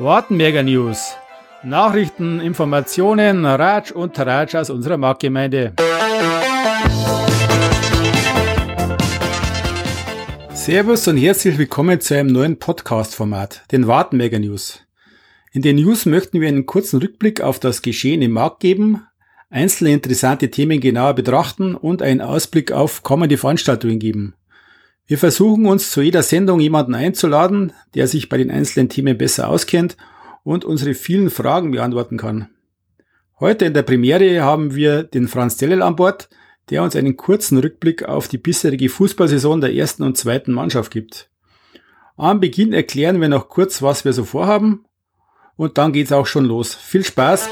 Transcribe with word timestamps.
Wartenberger 0.00 0.62
News. 0.62 1.14
Nachrichten, 1.62 2.40
Informationen, 2.40 3.44
Ratsch 3.44 3.92
und 3.92 4.16
Tratsch 4.16 4.54
aus 4.54 4.70
unserer 4.70 4.96
Marktgemeinde. 4.96 5.74
Servus 10.54 11.06
und 11.06 11.18
herzlich 11.18 11.58
willkommen 11.58 12.00
zu 12.00 12.16
einem 12.16 12.32
neuen 12.32 12.58
Podcast-Format, 12.58 13.70
den 13.72 13.86
Wartenberger 13.88 14.38
News. 14.38 14.86
In 15.52 15.60
den 15.60 15.76
News 15.76 16.06
möchten 16.06 16.40
wir 16.40 16.48
einen 16.48 16.64
kurzen 16.64 16.98
Rückblick 17.00 17.42
auf 17.42 17.60
das 17.60 17.82
Geschehen 17.82 18.22
im 18.22 18.30
Markt 18.30 18.60
geben, 18.60 19.06
einzelne 19.50 19.92
interessante 19.92 20.50
Themen 20.50 20.80
genauer 20.80 21.12
betrachten 21.12 21.74
und 21.74 22.00
einen 22.00 22.22
Ausblick 22.22 22.72
auf 22.72 23.02
kommende 23.02 23.36
Veranstaltungen 23.36 23.98
geben. 23.98 24.32
Wir 25.10 25.18
versuchen 25.18 25.66
uns 25.66 25.90
zu 25.90 26.02
jeder 26.02 26.22
Sendung 26.22 26.60
jemanden 26.60 26.94
einzuladen, 26.94 27.72
der 27.96 28.06
sich 28.06 28.28
bei 28.28 28.36
den 28.38 28.48
einzelnen 28.48 28.88
Themen 28.88 29.18
besser 29.18 29.48
auskennt 29.48 29.96
und 30.44 30.64
unsere 30.64 30.94
vielen 30.94 31.30
Fragen 31.30 31.72
beantworten 31.72 32.16
kann. 32.16 32.48
Heute 33.40 33.64
in 33.64 33.74
der 33.74 33.82
Premiere 33.82 34.44
haben 34.44 34.76
wir 34.76 35.02
den 35.02 35.26
Franz 35.26 35.56
Dellel 35.56 35.82
an 35.82 35.96
Bord, 35.96 36.28
der 36.68 36.84
uns 36.84 36.94
einen 36.94 37.16
kurzen 37.16 37.58
Rückblick 37.58 38.04
auf 38.04 38.28
die 38.28 38.38
bisherige 38.38 38.88
Fußballsaison 38.88 39.60
der 39.60 39.74
ersten 39.74 40.04
und 40.04 40.16
zweiten 40.16 40.52
Mannschaft 40.52 40.92
gibt. 40.92 41.28
Am 42.16 42.38
Beginn 42.38 42.72
erklären 42.72 43.20
wir 43.20 43.28
noch 43.28 43.48
kurz, 43.48 43.82
was 43.82 44.04
wir 44.04 44.12
so 44.12 44.24
vorhaben 44.24 44.84
und 45.56 45.76
dann 45.76 45.92
geht's 45.92 46.12
auch 46.12 46.28
schon 46.28 46.44
los. 46.44 46.72
Viel 46.72 47.02
Spaß! 47.02 47.48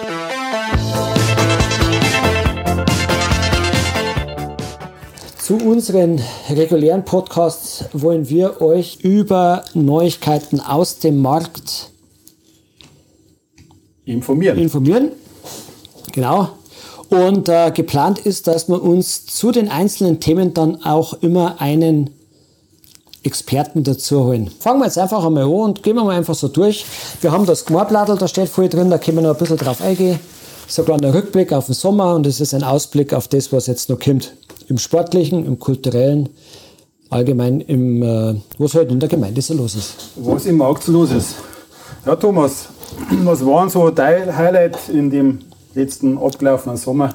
Zu 5.49 5.57
unseren 5.57 6.21
regulären 6.51 7.07
Podcasts 7.07 7.87
wollen 7.95 8.29
wir 8.29 8.61
euch 8.61 8.99
über 9.01 9.65
Neuigkeiten 9.73 10.61
aus 10.61 10.99
dem 10.99 11.23
Markt 11.23 11.89
informieren. 14.05 14.59
informieren. 14.59 15.13
Genau. 16.13 16.51
Und 17.09 17.49
äh, 17.49 17.71
geplant 17.71 18.19
ist, 18.19 18.47
dass 18.47 18.69
wir 18.69 18.83
uns 18.83 19.25
zu 19.25 19.51
den 19.51 19.71
einzelnen 19.71 20.21
Themen 20.21 20.53
dann 20.53 20.85
auch 20.85 21.15
immer 21.23 21.63
einen 21.63 22.11
Experten 23.23 23.85
dazu 23.85 24.25
holen. 24.25 24.51
Fangen 24.61 24.81
wir 24.81 24.85
jetzt 24.85 24.99
einfach 24.99 25.25
einmal 25.25 25.45
an 25.45 25.49
und 25.49 25.83
gehen 25.83 25.97
wir 25.97 26.05
mal 26.05 26.15
einfach 26.15 26.35
so 26.35 26.49
durch. 26.49 26.85
Wir 27.23 27.33
haben 27.33 27.47
das 27.47 27.65
Gmarbladel, 27.65 28.19
da 28.19 28.29
steht 28.29 28.51
vorher 28.51 28.69
drin, 28.69 28.91
da 28.91 28.99
können 28.99 29.17
wir 29.17 29.23
noch 29.23 29.35
ein 29.35 29.39
bisschen 29.39 29.57
drauf 29.57 29.81
eingehen. 29.81 30.21
So 30.67 30.83
ein 30.83 30.85
kleiner 30.85 31.15
Rückblick 31.15 31.55
auf 31.55 31.65
den 31.65 31.75
Sommer 31.75 32.15
und 32.17 32.27
es 32.27 32.39
ist 32.39 32.53
ein 32.53 32.65
Ausblick 32.65 33.15
auf 33.15 33.29
das, 33.29 33.51
was 33.51 33.67
jetzt 33.67 33.89
noch 33.89 33.99
kommt 33.99 34.35
im 34.69 34.79
sportlichen, 34.79 35.45
im 35.45 35.59
kulturellen, 35.59 36.29
allgemein 37.11 37.61
im, 37.61 38.03
äh, 38.03 38.35
was 38.59 38.75
halt 38.75 38.91
in 38.91 39.01
der 39.01 39.09
Gemeinde 39.09 39.41
so 39.43 39.55
los 39.55 39.75
ist. 39.75 39.95
Was 40.17 40.47
im 40.47 40.59
Markt 40.59 40.85
so 40.85 40.93
los 40.93 41.11
ist. 41.11 41.35
Ja, 42.05 42.15
Thomas, 42.17 42.69
was 43.25 43.45
waren 43.45 43.71
so 43.71 43.91
dein 43.91 44.37
Highlight 44.37 44.77
in 44.89 45.11
dem 45.11 45.41
letzten 45.75 46.19
abgelaufenen 46.19 46.77
Sommer? 46.77 47.13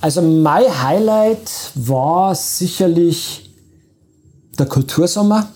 Also 0.00 0.22
mein 0.22 0.82
Highlight 0.82 1.72
war 1.74 2.34
sicherlich 2.34 3.50
der 4.58 4.66
Kultursommer. 4.66 5.48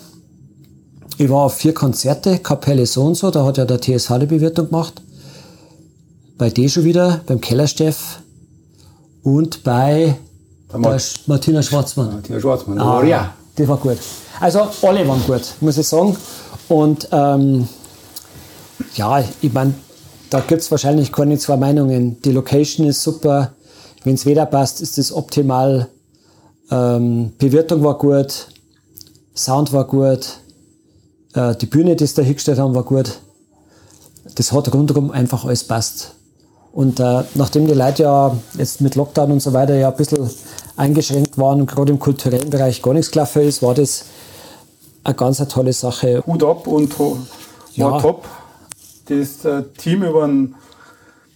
Ich 1.16 1.30
war 1.30 1.44
auf 1.44 1.54
vier 1.54 1.72
Konzerte, 1.72 2.38
Kapelle 2.38 2.86
so 2.86 3.04
und 3.04 3.14
so, 3.14 3.30
da 3.30 3.44
hat 3.44 3.56
ja 3.56 3.64
der 3.64 3.80
TSH 3.80 4.18
die 4.20 4.26
Bewirtung 4.26 4.66
gemacht. 4.66 5.00
Bei 6.36 6.50
D 6.50 6.68
schon 6.68 6.84
wieder, 6.84 7.20
beim 7.26 7.40
Kellersteff, 7.40 8.20
und 9.24 9.64
bei 9.64 10.16
der 10.72 11.00
Martina 11.26 11.62
Schwarzmann. 11.62 12.12
Martina 12.12 12.40
Schwarzmann, 12.40 12.78
ah, 12.78 13.02
ja. 13.02 13.34
Die 13.58 13.66
war 13.66 13.78
gut. 13.78 13.98
Also 14.40 14.68
alle 14.82 15.06
waren 15.08 15.22
gut, 15.26 15.54
muss 15.60 15.78
ich 15.78 15.86
sagen. 15.86 16.16
Und 16.68 17.08
ähm, 17.10 17.68
ja, 18.94 19.24
ich 19.40 19.52
meine, 19.52 19.74
da 20.30 20.40
gibt 20.40 20.62
es 20.62 20.70
wahrscheinlich 20.70 21.12
keine 21.12 21.38
zwei 21.38 21.56
Meinungen. 21.56 22.20
Die 22.22 22.32
Location 22.32 22.86
ist 22.86 23.02
super. 23.02 23.52
Wenn 24.02 24.14
es 24.14 24.26
Wetter 24.26 24.46
passt, 24.46 24.80
ist 24.80 24.98
es 24.98 25.12
optimal. 25.12 25.88
Ähm, 26.70 27.32
Bewirtung 27.38 27.82
war 27.82 27.96
gut. 27.96 28.48
Sound 29.34 29.72
war 29.72 29.86
gut. 29.86 30.40
Äh, 31.34 31.54
die 31.56 31.66
Bühne, 31.66 31.96
die 31.96 32.06
sie 32.06 32.16
da 32.16 32.22
hingestellt 32.22 32.58
haben, 32.58 32.74
war 32.74 32.84
gut. 32.84 33.20
Das 34.34 34.52
hat 34.52 34.72
rundherum 34.74 35.10
einfach 35.10 35.44
alles 35.44 35.64
passt. 35.64 36.14
Und 36.74 36.98
äh, 36.98 37.22
nachdem 37.34 37.68
die 37.68 37.72
Leute 37.72 38.02
ja 38.02 38.36
jetzt 38.58 38.80
mit 38.80 38.96
Lockdown 38.96 39.30
und 39.30 39.40
so 39.40 39.52
weiter 39.52 39.76
ja 39.76 39.90
ein 39.90 39.96
bisschen 39.96 40.28
eingeschränkt 40.76 41.38
waren 41.38 41.60
und 41.60 41.70
gerade 41.70 41.92
im 41.92 42.00
kulturellen 42.00 42.50
Bereich 42.50 42.82
gar 42.82 42.94
nichts 42.94 43.12
gelaufen 43.12 43.42
ist, 43.42 43.62
war 43.62 43.74
das 43.74 44.06
eine 45.04 45.14
ganz 45.14 45.38
eine 45.38 45.48
tolle 45.48 45.72
Sache. 45.72 46.24
Hut 46.26 46.42
ab 46.42 46.66
und 46.66 46.98
war 46.98 47.16
ja. 47.74 48.00
top. 48.00 48.24
Das 49.06 49.44
äh, 49.44 49.62
Team 49.78 50.02
über 50.02 50.26
den 50.26 50.56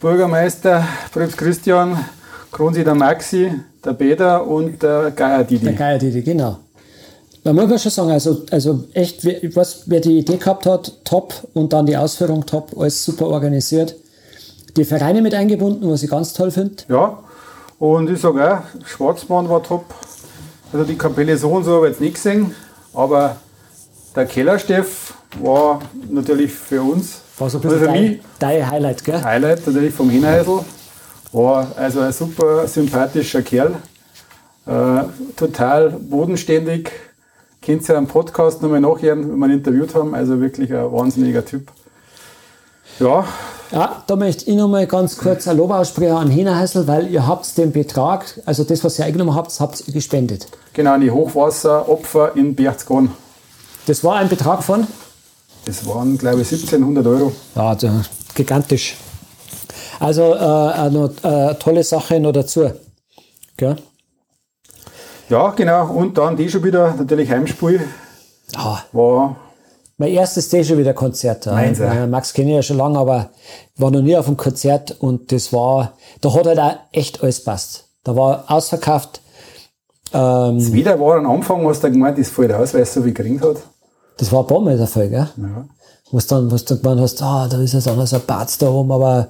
Bürgermeister 0.00 0.84
Prinz 1.12 1.36
Christian, 1.36 2.04
Kronsi 2.50 2.82
der 2.82 2.96
Maxi, 2.96 3.52
der 3.84 3.92
Peter 3.92 4.44
und 4.44 4.82
der 4.82 5.12
Geier 5.12 5.44
Didi. 5.44 5.66
Der 5.66 5.74
Geier 5.74 5.98
Didi, 5.98 6.22
genau. 6.22 6.56
Man 7.44 7.54
muss 7.54 7.80
schon 7.80 7.92
sagen, 7.92 8.10
also, 8.10 8.42
also 8.50 8.84
echt, 8.92 9.24
was, 9.54 9.82
wer 9.86 10.00
die 10.00 10.18
Idee 10.18 10.38
gehabt 10.38 10.66
hat, 10.66 10.92
top 11.04 11.32
und 11.54 11.72
dann 11.72 11.86
die 11.86 11.96
Ausführung 11.96 12.44
top, 12.44 12.76
alles 12.76 13.04
super 13.04 13.28
organisiert 13.28 13.94
die 14.76 14.84
Vereine 14.84 15.22
mit 15.22 15.34
eingebunden, 15.34 15.90
was 15.90 16.02
ich 16.02 16.10
ganz 16.10 16.32
toll 16.32 16.50
finde. 16.50 16.76
Ja, 16.88 17.18
und 17.78 18.10
ich 18.10 18.20
sage 18.20 18.54
auch, 18.54 18.86
Schwarzmann 18.86 19.48
war 19.48 19.62
top. 19.62 19.84
Also 20.72 20.84
die 20.84 20.98
Kapelle 20.98 21.36
so 21.36 21.50
und 21.50 21.64
so 21.64 21.76
habe 21.76 21.86
ich 21.86 21.92
jetzt 21.92 22.00
nicht 22.00 22.14
gesehen, 22.14 22.54
aber 22.92 23.36
der 24.14 24.26
Kellersteff 24.26 25.14
war 25.40 25.80
natürlich 26.10 26.52
für 26.52 26.82
uns. 26.82 27.20
War 27.38 27.48
so 27.48 27.58
ein 27.58 27.62
bisschen 27.62 27.78
also 27.78 27.92
dein, 27.92 28.02
mich, 28.02 28.20
dein 28.38 28.70
Highlight, 28.70 29.04
gell? 29.04 29.22
Highlight 29.22 29.66
natürlich 29.66 29.94
vom 29.94 30.10
Hinheisel. 30.10 30.60
War 31.32 31.68
also 31.76 32.00
ein 32.00 32.12
super 32.12 32.66
sympathischer 32.66 33.42
Kerl. 33.42 33.76
Äh, 34.66 35.02
total 35.36 35.90
bodenständig. 35.90 36.90
Könnt 37.62 37.88
ihr 37.88 37.92
ja 37.92 37.98
am 37.98 38.06
Podcast 38.06 38.62
nochmal 38.62 38.80
nachhören, 38.80 39.30
wenn 39.30 39.38
wir 39.38 39.46
ihn 39.46 39.52
interviewt 39.52 39.94
haben. 39.94 40.14
Also 40.14 40.40
wirklich 40.40 40.72
ein 40.72 40.90
wahnsinniger 40.92 41.44
Typ. 41.44 41.70
Ja, 43.00 43.24
ja, 43.70 44.02
da 44.06 44.16
möchte 44.16 44.50
ich 44.50 44.56
noch 44.56 44.68
mal 44.68 44.86
ganz 44.86 45.18
kurz 45.18 45.46
ein 45.46 45.58
Lob 45.58 45.70
aussprechen 45.70 46.16
an 46.16 46.30
Hinahäusl, 46.30 46.86
weil 46.86 47.10
ihr 47.10 47.26
habt 47.26 47.58
den 47.58 47.70
Betrag, 47.70 48.40
also 48.46 48.64
das, 48.64 48.82
was 48.82 48.98
ihr 48.98 49.04
eingenommen 49.04 49.34
habt, 49.34 49.58
habt 49.60 49.86
ihr 49.86 49.92
gespendet. 49.92 50.48
Genau, 50.72 50.96
die 50.98 51.10
Hochwasseropfer 51.10 52.34
in 52.34 52.54
Berchtesgaden. 52.54 53.10
Das 53.86 54.02
war 54.04 54.16
ein 54.16 54.28
Betrag 54.28 54.62
von? 54.62 54.86
Das 55.66 55.86
waren, 55.86 56.16
glaube 56.16 56.40
ich, 56.40 56.50
1700 56.50 57.06
Euro. 57.06 57.32
Ja, 57.54 57.68
also 57.70 57.90
gigantisch. 58.34 58.96
Also 60.00 60.34
äh, 60.34 60.38
eine, 60.38 61.10
eine 61.22 61.58
tolle 61.58 61.84
Sache 61.84 62.20
noch 62.20 62.32
dazu. 62.32 62.70
Gell? 63.58 63.76
Ja, 65.28 65.50
genau. 65.50 65.88
Und 65.88 66.16
dann 66.16 66.36
die 66.36 66.48
schon 66.48 66.64
wieder, 66.64 66.94
natürlich 66.94 67.30
Heimspiel. 67.30 67.86
Ja. 68.54 68.82
War 68.92 69.36
mein 69.98 70.12
erstes 70.12 70.48
schon 70.48 70.78
wieder 70.78 70.94
Konzert. 70.94 71.46
Meins, 71.46 71.78
ja. 71.78 72.06
Max 72.06 72.32
kenne 72.32 72.50
ich 72.50 72.56
ja 72.56 72.62
schon 72.62 72.78
lange, 72.78 72.98
aber 72.98 73.30
war 73.76 73.90
noch 73.90 74.00
nie 74.00 74.16
auf 74.16 74.28
einem 74.28 74.36
Konzert 74.36 74.96
und 75.00 75.32
das 75.32 75.52
war, 75.52 75.94
da 76.20 76.32
hat 76.32 76.46
halt 76.46 76.58
auch 76.58 76.76
echt 76.92 77.22
alles 77.22 77.42
passt. 77.42 77.84
Da 78.04 78.14
war 78.16 78.44
ausverkauft. 78.46 79.20
Ähm, 80.12 80.58
das 80.58 80.72
wieder 80.72 80.98
war 80.98 81.18
am 81.18 81.28
Anfang, 81.28 81.66
was 81.66 81.80
da 81.80 81.88
gemeint 81.88 82.16
ist, 82.18 82.30
voll 82.30 82.50
aus, 82.52 82.72
weil 82.72 82.82
es 82.82 82.94
so 82.94 83.02
viel 83.02 83.12
gering 83.12 83.40
hat. 83.42 83.56
Das 84.16 84.32
war 84.32 84.40
ein 84.40 84.46
paar 84.46 84.60
Mal 84.60 84.78
der 84.78 84.86
Fall, 84.86 85.08
gell? 85.08 85.28
Ja. 85.36 85.66
Was 86.12 86.26
dann, 86.28 86.50
was 86.50 86.64
du 86.64 86.78
gemeint 86.78 87.00
hast, 87.00 87.20
ah, 87.22 87.48
da 87.48 87.60
ist 87.60 87.74
jetzt 87.74 87.88
anders 87.88 88.14
ein 88.14 88.22
Bad 88.24 88.62
da 88.62 88.70
oben, 88.70 88.92
aber 88.92 89.28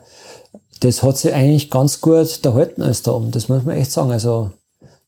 das 0.81 1.03
hat 1.03 1.17
sich 1.17 1.33
eigentlich 1.33 1.71
ganz 1.71 2.01
gut 2.01 2.45
erhalten 2.45 2.83
als 2.83 3.03
da 3.03 3.12
oben. 3.12 3.31
Das 3.31 3.49
muss 3.49 3.65
man 3.65 3.77
echt 3.77 3.91
sagen. 3.91 4.12
Also, 4.12 4.51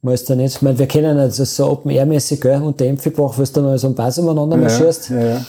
man 0.02 0.14
ist 0.14 0.28
da 0.30 0.34
nicht, 0.34 0.56
ich 0.56 0.62
meine, 0.62 0.78
wir 0.78 0.86
kennen 0.86 1.16
das 1.16 1.36
so 1.36 1.66
Open-Air-mäßig, 1.66 2.40
gell, 2.40 2.62
und 2.62 2.80
der 2.80 2.88
Empfibach, 2.88 3.36
wo 3.36 3.42
du 3.42 3.60
mal 3.60 3.78
so 3.78 3.88
einen 3.88 3.96
Bass 3.96 4.18
umeinander 4.18 4.56
ja, 4.56 4.62
marschierst. 4.62 5.10
Ja, 5.10 5.20
ja. 5.20 5.46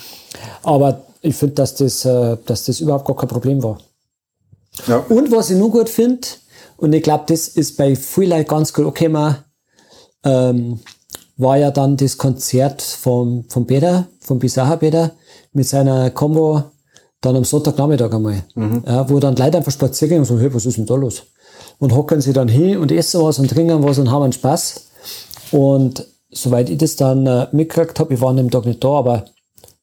Aber 0.63 1.01
ich 1.21 1.36
finde, 1.36 1.56
dass 1.56 1.75
das, 1.75 2.06
äh, 2.06 2.38
dass 2.45 2.65
das 2.65 2.80
überhaupt 2.80 3.06
gar 3.06 3.15
kein 3.15 3.30
Problem 3.30 3.63
war. 3.63 3.77
Ja. 4.88 4.98
Und 5.09 5.31
was 5.31 5.50
ich 5.50 5.57
nur 5.57 5.71
gut 5.71 5.89
finde, 5.89 6.27
und 6.77 6.94
ich 6.94 7.03
glaube, 7.03 7.25
das 7.27 7.48
ist 7.48 7.77
bei 7.77 7.95
vielen 7.95 8.45
ganz 8.45 8.74
gut 8.74 8.86
okay, 8.86 9.07
man, 9.07 9.38
ähm, 10.24 10.80
war 11.38 11.57
ja 11.57 11.71
dann 11.71 11.97
das 11.97 12.18
Konzert 12.18 12.81
vom, 12.81 13.45
vom 13.47 13.65
Peter, 13.65 14.07
vom 14.19 14.39
Bizarre 14.39 14.77
Peter, 14.77 15.12
mit 15.54 15.68
seiner 15.68 16.09
Combo 16.12 16.63
dann 17.19 17.36
am 17.36 17.44
Sonntagnachmittag 17.44 18.13
einmal. 18.13 18.44
Mhm. 18.56 18.83
Ja, 18.86 19.09
wo 19.09 19.19
dann 19.19 19.36
Leute 19.36 19.57
einfach 19.57 19.71
spazieren 19.71 20.09
gehen 20.09 20.19
und 20.19 20.25
sagen, 20.25 20.39
hey, 20.39 20.54
was 20.54 20.65
ist 20.65 20.77
denn 20.77 20.86
da 20.86 20.95
los? 20.95 21.24
Und 21.81 21.95
hocken 21.95 22.22
sie 22.22 22.31
dann 22.31 22.48
hin 22.48 22.78
und 22.78 22.92
essen 22.92 23.22
was 23.24 23.39
und 23.39 23.50
trinken 23.50 23.83
was 23.83 23.98
und 23.98 24.12
haben 24.12 24.22
einen 24.22 24.33
Spaß. 24.33 24.88
Und 25.51 26.06
soweit 26.30 26.69
ich 26.69 26.78
das 26.78 26.95
dann 26.95 27.25
äh, 27.25 27.48
mitgekriegt 27.51 28.00
habe, 28.00 28.13
ich 28.13 28.22
war 28.22 28.30
an 28.30 28.38
dem 28.38 28.51
Tag 28.51 28.66
nicht 28.66 28.83
da, 28.83 28.89
aber 28.89 29.25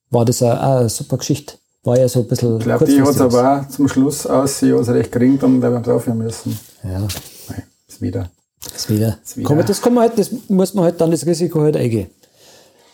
war 0.08 0.24
das 0.24 0.40
eine, 0.40 0.60
eine 0.60 0.88
super 0.88 1.18
Geschichte. 1.18 1.54
War 1.82 1.98
ja 1.98 2.08
so 2.08 2.20
ein 2.20 2.28
bisschen. 2.28 2.58
Ich 2.58 2.64
glaube, 2.64 2.84
die 2.84 3.02
hat 3.02 3.08
es 3.08 3.20
aber 3.20 3.60
auch 3.60 3.68
zum 3.68 3.88
Schluss 3.88 4.26
aussehen, 4.26 4.76
also 4.76 4.92
recht 4.92 5.10
gering, 5.10 5.40
dann 5.40 5.60
werden 5.60 5.84
wir 5.84 5.94
aufhören 5.94 6.18
müssen. 6.18 6.58
Ja. 6.84 7.00
Nein, 7.48 7.64
ist 7.88 8.00
wieder. 8.00 8.30
Ist 8.74 8.88
wieder. 8.88 9.18
Ist 9.24 9.36
wieder. 9.36 9.48
Kann 9.48 9.56
man, 9.56 9.66
das, 9.66 9.82
kann 9.82 9.94
man 9.94 10.08
halt, 10.08 10.18
das 10.18 10.30
muss 10.48 10.74
man 10.74 10.84
halt 10.84 11.00
dann 11.00 11.10
das 11.10 11.26
Risiko 11.26 11.60
halt 11.60 11.76
eingehen. 11.76 12.08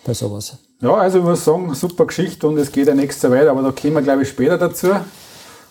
bei 0.07 0.15
sowas. 0.15 0.57
Ja, 0.81 0.95
also 0.95 1.19
ich 1.19 1.25
muss 1.25 1.45
sagen, 1.45 1.75
super 1.75 2.07
Geschichte 2.07 2.49
und 2.49 2.57
es 2.57 2.73
geht 2.73 2.89
ja 2.89 2.95
nächstes 2.95 3.31
weiter, 3.31 3.51
aber 3.51 3.63
da 3.63 3.71
kommen 3.71 3.95
wir 3.95 4.03
glaube 4.03 4.23
ich 4.23 4.31
später 4.31 4.57
dazu. 4.57 4.89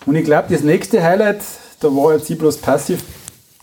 Und 0.06 0.14
ich 0.14 0.24
glaube, 0.24 0.46
das 0.50 0.62
nächste 0.62 1.02
Highlight, 1.02 1.40
da 1.80 1.88
war 1.88 2.14
jetzt 2.14 2.30
ich 2.30 2.38
bloß 2.38 2.58
passiv 2.58 3.02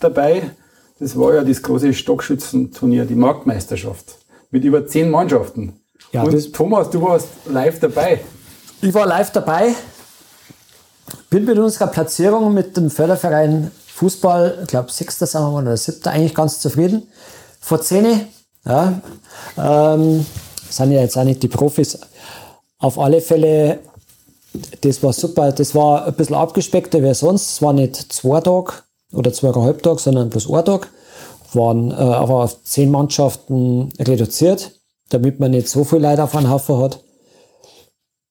dabei, 0.02 0.50
das 0.98 1.18
war 1.18 1.34
ja 1.34 1.42
das 1.42 1.62
große 1.62 1.92
Stockschützenturnier, 1.94 3.04
die 3.04 3.14
Marktmeisterschaft. 3.14 4.18
Mit 4.50 4.64
über 4.64 4.86
zehn 4.86 5.10
Mannschaften. 5.10 5.80
Ja, 6.12 6.22
und 6.22 6.52
Thomas, 6.52 6.90
du 6.90 7.02
warst 7.02 7.28
live 7.46 7.80
dabei. 7.80 8.20
Ich 8.82 8.92
war 8.92 9.06
live 9.06 9.30
dabei, 9.30 9.74
bin 11.30 11.44
mit 11.44 11.58
unserer 11.58 11.86
Platzierung 11.86 12.52
mit 12.52 12.76
dem 12.76 12.90
Förderverein 12.90 13.70
Fußball, 13.86 14.58
ich 14.62 14.68
glaube, 14.68 14.90
sechster 14.90 15.26
sind 15.26 15.42
wir 15.42 15.58
oder 15.58 15.76
siebter, 15.76 16.10
eigentlich 16.10 16.34
ganz 16.34 16.60
zufrieden. 16.60 17.08
Vor 17.60 17.80
zehn, 17.80 18.26
ja, 18.64 19.00
ähm, 19.56 20.26
sind 20.68 20.92
ja 20.92 21.00
jetzt 21.00 21.16
auch 21.16 21.24
nicht 21.24 21.42
die 21.42 21.48
Profis. 21.48 21.98
Auf 22.78 22.98
alle 22.98 23.20
Fälle, 23.20 23.80
das 24.80 25.02
war 25.02 25.12
super. 25.12 25.52
Das 25.52 25.74
war 25.74 26.06
ein 26.06 26.14
bisschen 26.14 26.36
abgespeckter 26.36 27.02
wie 27.02 27.14
sonst. 27.14 27.52
Es 27.52 27.62
war 27.62 27.72
nicht 27.72 28.12
zwei 28.12 28.40
Tage 28.40 28.72
oder 29.12 29.32
zweieinhalb 29.32 29.82
Tage, 29.82 30.00
sondern 30.00 30.30
bloß 30.30 30.50
ein 30.50 30.64
Tag. 30.64 30.88
Waren 31.54 31.90
äh, 31.90 31.94
aber 31.94 32.44
auf 32.44 32.62
zehn 32.64 32.90
Mannschaften 32.90 33.92
reduziert, 33.98 34.80
damit 35.10 35.38
man 35.38 35.50
nicht 35.50 35.68
so 35.68 35.84
viel 35.84 35.98
Leute 35.98 36.24
auf 36.24 36.34
einen 36.34 36.50
Haufen 36.50 36.78
hat 36.78 37.00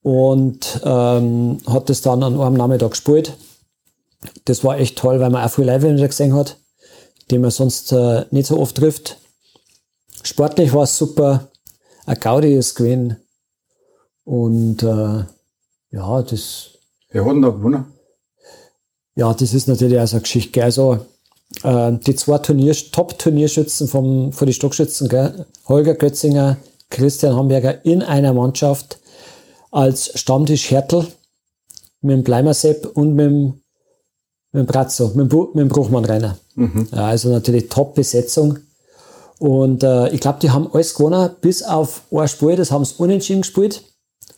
und 0.02 0.82
ähm, 0.84 1.60
hat 1.68 1.90
das 1.90 2.02
dann 2.02 2.24
an 2.24 2.40
einem 2.40 2.56
Nachmittag 2.56 2.92
gespielt. 2.92 3.38
Das 4.46 4.64
war 4.64 4.78
echt 4.78 4.98
toll, 4.98 5.20
weil 5.20 5.30
man 5.30 5.44
auch 5.44 5.52
viele 5.52 5.78
Leute 5.78 6.08
gesehen 6.08 6.34
hat, 6.34 6.58
die 7.30 7.38
man 7.38 7.52
sonst 7.52 7.92
äh, 7.92 8.26
nicht 8.32 8.48
so 8.48 8.60
oft 8.60 8.76
trifft. 8.76 9.18
Sportlich 10.24 10.74
war 10.74 10.84
es 10.84 10.98
super, 10.98 11.50
ein 12.06 12.20
Gaudi 12.20 12.54
ist 12.54 12.76
gewesen 12.76 13.18
und 14.24 14.84
äh, 14.84 15.24
ja, 15.92 16.22
das, 16.22 16.78
Wir 17.10 17.26
hatten 17.26 17.42
da 17.42 17.50
gewonnen. 17.50 17.86
Ja, 19.16 19.34
das 19.34 19.54
ist 19.54 19.68
natürlich 19.68 20.00
auch 20.00 20.08
so 20.08 20.18
eine 20.18 20.24
Geschichte. 20.24 20.52
gell. 20.52 20.64
Also 20.64 21.00
äh, 21.64 21.92
die 21.94 22.16
zwei 22.16 22.38
Turnier 22.38 22.74
Top-Turnierschützen 22.74 23.88
vom, 23.88 24.32
von 24.32 24.46
den 24.46 24.54
Stockschützen, 24.54 25.10
gell? 25.10 25.46
Holger 25.68 25.96
Götzinger, 25.96 26.58
Christian 26.90 27.36
Hamburger 27.36 27.84
in 27.86 28.02
einer 28.02 28.34
Mannschaft 28.34 29.00
als 29.72 30.20
Stammtisch 30.20 30.72
Hertel 30.72 31.08
mit 32.02 32.14
dem 32.16 32.24
Bleimersepp 32.24 32.86
und 32.94 33.16
mit 33.16 33.26
dem, 33.26 33.46
mit 34.52 34.64
dem 34.64 34.66
Brazzo, 34.66 35.08
mit 35.10 35.18
dem, 35.18 35.30
Bu 35.30 35.48
mit 35.54 35.62
dem 35.62 35.70
Bruchmann 35.70 36.06
Rainer. 36.06 36.38
Ja, 36.92 37.08
also 37.08 37.30
natürlich 37.30 37.70
Top-Besetzung. 37.70 38.60
Und 39.40 39.84
äh, 39.84 40.10
ich 40.10 40.20
glaube, 40.20 40.40
die 40.42 40.52
haben 40.52 40.70
alles 40.72 40.94
gewonnen, 40.94 41.32
bis 41.42 41.64
auf 41.64 42.02
ein 42.12 42.28
Spiel, 42.28 42.56
das 42.56 42.72
haben 42.72 42.86
sie 42.86 42.96
unentschieden 42.98 43.42
gespielt, 43.42 43.84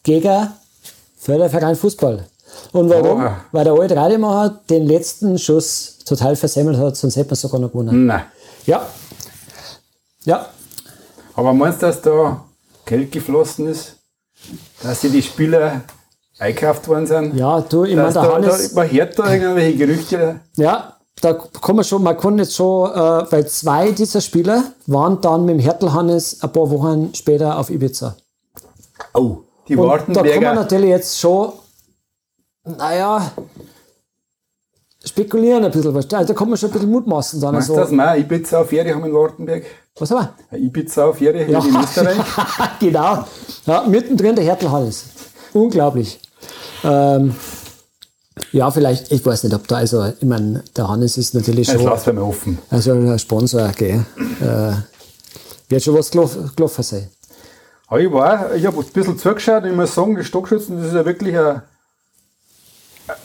gegen 0.04 0.48
Förderverein 1.18 1.76
Fußball. 1.76 2.26
Und 2.72 2.90
warum? 2.90 3.24
Oh. 3.24 3.32
Weil 3.52 3.64
der 3.64 3.74
alte 3.74 3.96
Rademacher 3.96 4.62
den 4.70 4.88
letzten 4.88 5.38
Schuss 5.38 6.00
total 6.06 6.36
versemmelt 6.36 6.78
hat, 6.78 6.98
sonst 6.98 7.16
hätte 7.16 7.30
man 7.30 7.36
sogar 7.36 7.60
noch 7.60 7.72
gewonnen. 7.72 8.06
Nein. 8.06 8.24
Ja. 8.66 8.88
Ja. 10.26 10.48
Aber 11.36 11.54
meinst 11.54 11.82
du, 11.82 11.88
dass 11.88 12.02
da 12.02 12.44
Geld 12.86 13.12
geflossen 13.12 13.68
ist? 13.68 13.98
Dass 14.82 15.02
sie 15.02 15.10
die 15.10 15.22
Spieler 15.22 15.82
eingekauft 16.40 16.88
worden 16.88 17.08
sind? 17.08 17.36
Ja, 17.36 17.62
du, 17.62 17.86
ich 17.86 17.96
meine, 17.96 18.12
der 18.12 18.22
da, 18.22 18.34
Hannes. 18.34 18.70
da, 18.70 18.82
man 18.82 18.92
hört 18.92 19.20
da 19.20 19.34
irgendwelche 19.34 19.78
Gerüchte. 19.78 20.40
Ja, 20.56 20.98
da 21.22 21.34
kann 21.34 21.76
man 21.76 21.86
schon, 21.86 22.04
man 22.04 22.18
kann 22.18 22.38
jetzt 22.38 22.56
schon, 22.56 22.92
äh, 22.92 23.32
weil 23.32 23.48
zwei 23.48 23.92
dieser 23.92 24.22
Spieler 24.22 24.64
waren 24.88 25.22
dann 25.22 25.46
mit 25.46 25.56
dem 25.56 25.60
Hertel 25.60 25.94
Hannes 25.94 26.42
ein 26.42 26.52
paar 26.52 26.70
Wochen 26.70 27.14
später 27.14 27.58
auf 27.58 27.70
Ibiza. 27.70 28.18
Oh, 29.14 29.38
die 29.68 29.78
Und 29.78 30.16
da 30.16 30.24
kann 30.24 30.44
man 30.44 30.56
natürlich 30.56 30.90
jetzt 30.90 31.20
schon, 31.20 31.54
naja, 32.65 33.31
spekulieren 35.04 35.65
ein 35.65 35.71
bisschen. 35.71 35.94
weißt 35.94 36.12
du. 36.12 36.15
Also 36.18 36.33
da 36.33 36.38
kann 36.39 36.50
man 36.50 36.57
schon 36.57 36.69
ein 36.69 36.74
bisschen 36.74 36.89
mutmaßen 36.92 37.39
dann. 37.42 37.54
Meinst 37.54 37.69
du, 37.69 37.74
Also, 37.75 37.83
dass 37.83 37.92
wir 37.92 38.18
Ibiza-Ferie 38.18 38.94
haben 38.94 39.06
in 39.06 39.13
Wartenberg? 39.13 39.63
was 40.00 40.12
haben 40.12 40.27
wir? 40.51 40.60
Ibiza-Ferie 40.60 41.50
Ja. 41.51 41.60
ja. 41.60 41.65
in 41.65 41.75
Österreich? 41.75 42.18
genau. 42.80 43.25
Ja, 43.65 43.83
mittendrin 43.88 44.36
der 44.36 44.45
Hertel 44.45 44.71
Hannes. 44.71 45.06
Unglaublich. 45.54 46.19
Ähm, 46.83 47.36
ja, 48.51 48.71
vielleicht, 48.71 49.12
ich 49.12 49.24
weiß 49.25 49.44
nicht, 49.44 49.54
ob 49.54 49.68
da, 49.68 49.77
also, 49.77 50.06
ich 50.06 50.27
meine, 50.27 50.63
der 50.75 50.88
Hannes 50.88 51.18
ist 51.18 51.36
natürlich 51.36 51.68
schon. 51.68 51.83
lassen 51.83 52.16
wir 52.16 52.25
offen. 52.25 52.57
Also 52.69 52.94
ein 52.94 53.19
Sponsor, 53.19 53.68
gell? 53.69 54.06
Äh, 54.42 54.74
wird 55.69 55.83
schon 55.83 55.95
was 55.95 56.09
gelaufen 56.12 56.83
sein. 56.83 57.09
Aber 57.88 58.00
ich 58.00 58.12
war, 58.12 58.56
ich 58.56 58.66
habe 58.66 58.80
ein 58.80 58.86
bisschen 58.86 59.18
zugeschaut 59.19 59.66
ich 59.66 59.74
muss 59.74 59.94
sagen, 59.94 60.16
die 60.16 60.24
Stockschützen, 60.24 60.77
das 60.77 60.88
ist 60.88 60.94
ja 60.94 61.06
wirklich 61.06 61.38
ein, 61.38 61.62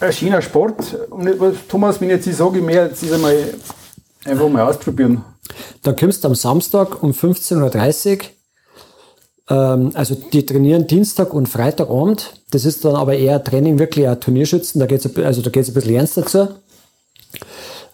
ein 0.00 0.12
schöner 0.12 0.42
Sport. 0.42 0.96
Und 1.10 1.28
Thomas, 1.68 2.00
wenn 2.00 2.10
ich 2.10 2.24
jetzt 2.24 2.38
sage, 2.38 2.60
mehr 2.60 2.86
jetzt 2.86 3.02
ist 3.02 3.12
einmal 3.12 3.54
einfach 4.24 4.48
mal 4.48 4.66
ausprobieren. 4.66 5.24
Da 5.82 5.92
kommst 5.92 6.24
du 6.24 6.28
am 6.28 6.34
Samstag 6.34 7.02
um 7.02 7.12
15.30 7.12 8.18
Uhr. 8.18 8.18
Ähm, 9.50 9.90
also 9.94 10.14
die 10.14 10.44
trainieren 10.44 10.86
Dienstag 10.86 11.32
und 11.32 11.48
Freitagabend. 11.48 12.34
Das 12.50 12.64
ist 12.64 12.84
dann 12.84 12.96
aber 12.96 13.14
eher 13.14 13.42
Training, 13.42 13.78
wirklich 13.78 14.06
ein 14.06 14.20
Turnierschützen. 14.20 14.80
Da 14.80 14.86
geht 14.86 15.04
es 15.04 15.16
also 15.16 15.42
da 15.42 15.50
geht's 15.50 15.68
ein 15.68 15.74
bisschen 15.74 15.94
ernst 15.94 16.16
dazu. 16.16 16.48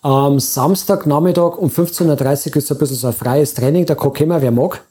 Am 0.03 0.39
Samstagnachmittag 0.39 1.57
um 1.57 1.71
15.30 1.71 2.51
Uhr 2.51 2.57
ist 2.57 2.71
ein 2.71 2.79
bisschen 2.79 2.97
so 2.97 3.07
ein 3.07 3.13
freies 3.13 3.55
Training. 3.55 3.87
Da 3.87 3.95
kann 3.95 4.13
kommen, 4.13 4.43
wer 4.43 4.51
mag. 4.51 4.85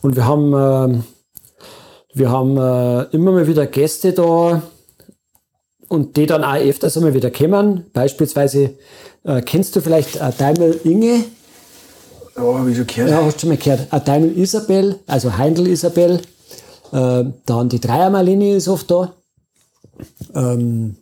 Und 0.00 0.16
wir 0.16 0.26
haben, 0.26 0.52
ähm, 0.54 1.04
wir 2.14 2.30
haben 2.30 2.56
äh, 2.56 3.02
immer 3.14 3.32
mal 3.32 3.46
wieder 3.46 3.66
Gäste 3.66 4.12
da 4.12 4.62
und 5.88 6.16
die 6.16 6.26
dann 6.26 6.44
auch 6.44 6.56
öfters 6.56 6.96
einmal 6.96 7.14
wieder 7.14 7.30
kommen. 7.30 7.86
Beispielsweise 7.92 8.70
äh, 9.24 9.40
kennst 9.42 9.76
du 9.76 9.80
vielleicht 9.80 10.16
äh, 10.16 10.30
Daimel 10.36 10.80
Inge? 10.84 11.24
Ja, 12.36 12.42
habe 12.42 12.70
ich 12.70 12.76
schon 12.76 12.86
gehört. 12.86 13.10
Ja, 13.10 13.24
hast 13.24 13.36
du 13.36 13.40
schon 13.40 13.48
mal 13.50 13.58
gehört. 13.58 13.86
Ein 13.90 14.04
Daimel 14.04 14.38
Isabel, 14.38 14.98
also 15.06 15.36
Heindl 15.36 15.66
Isabel. 15.66 16.20
Äh, 16.92 17.24
dann 17.46 17.68
die 17.68 17.80
Dreiermal-Linie 17.80 18.56
ist 18.56 18.68
oft 18.68 18.90
da. 18.90 19.14
Ähm, 20.34 20.96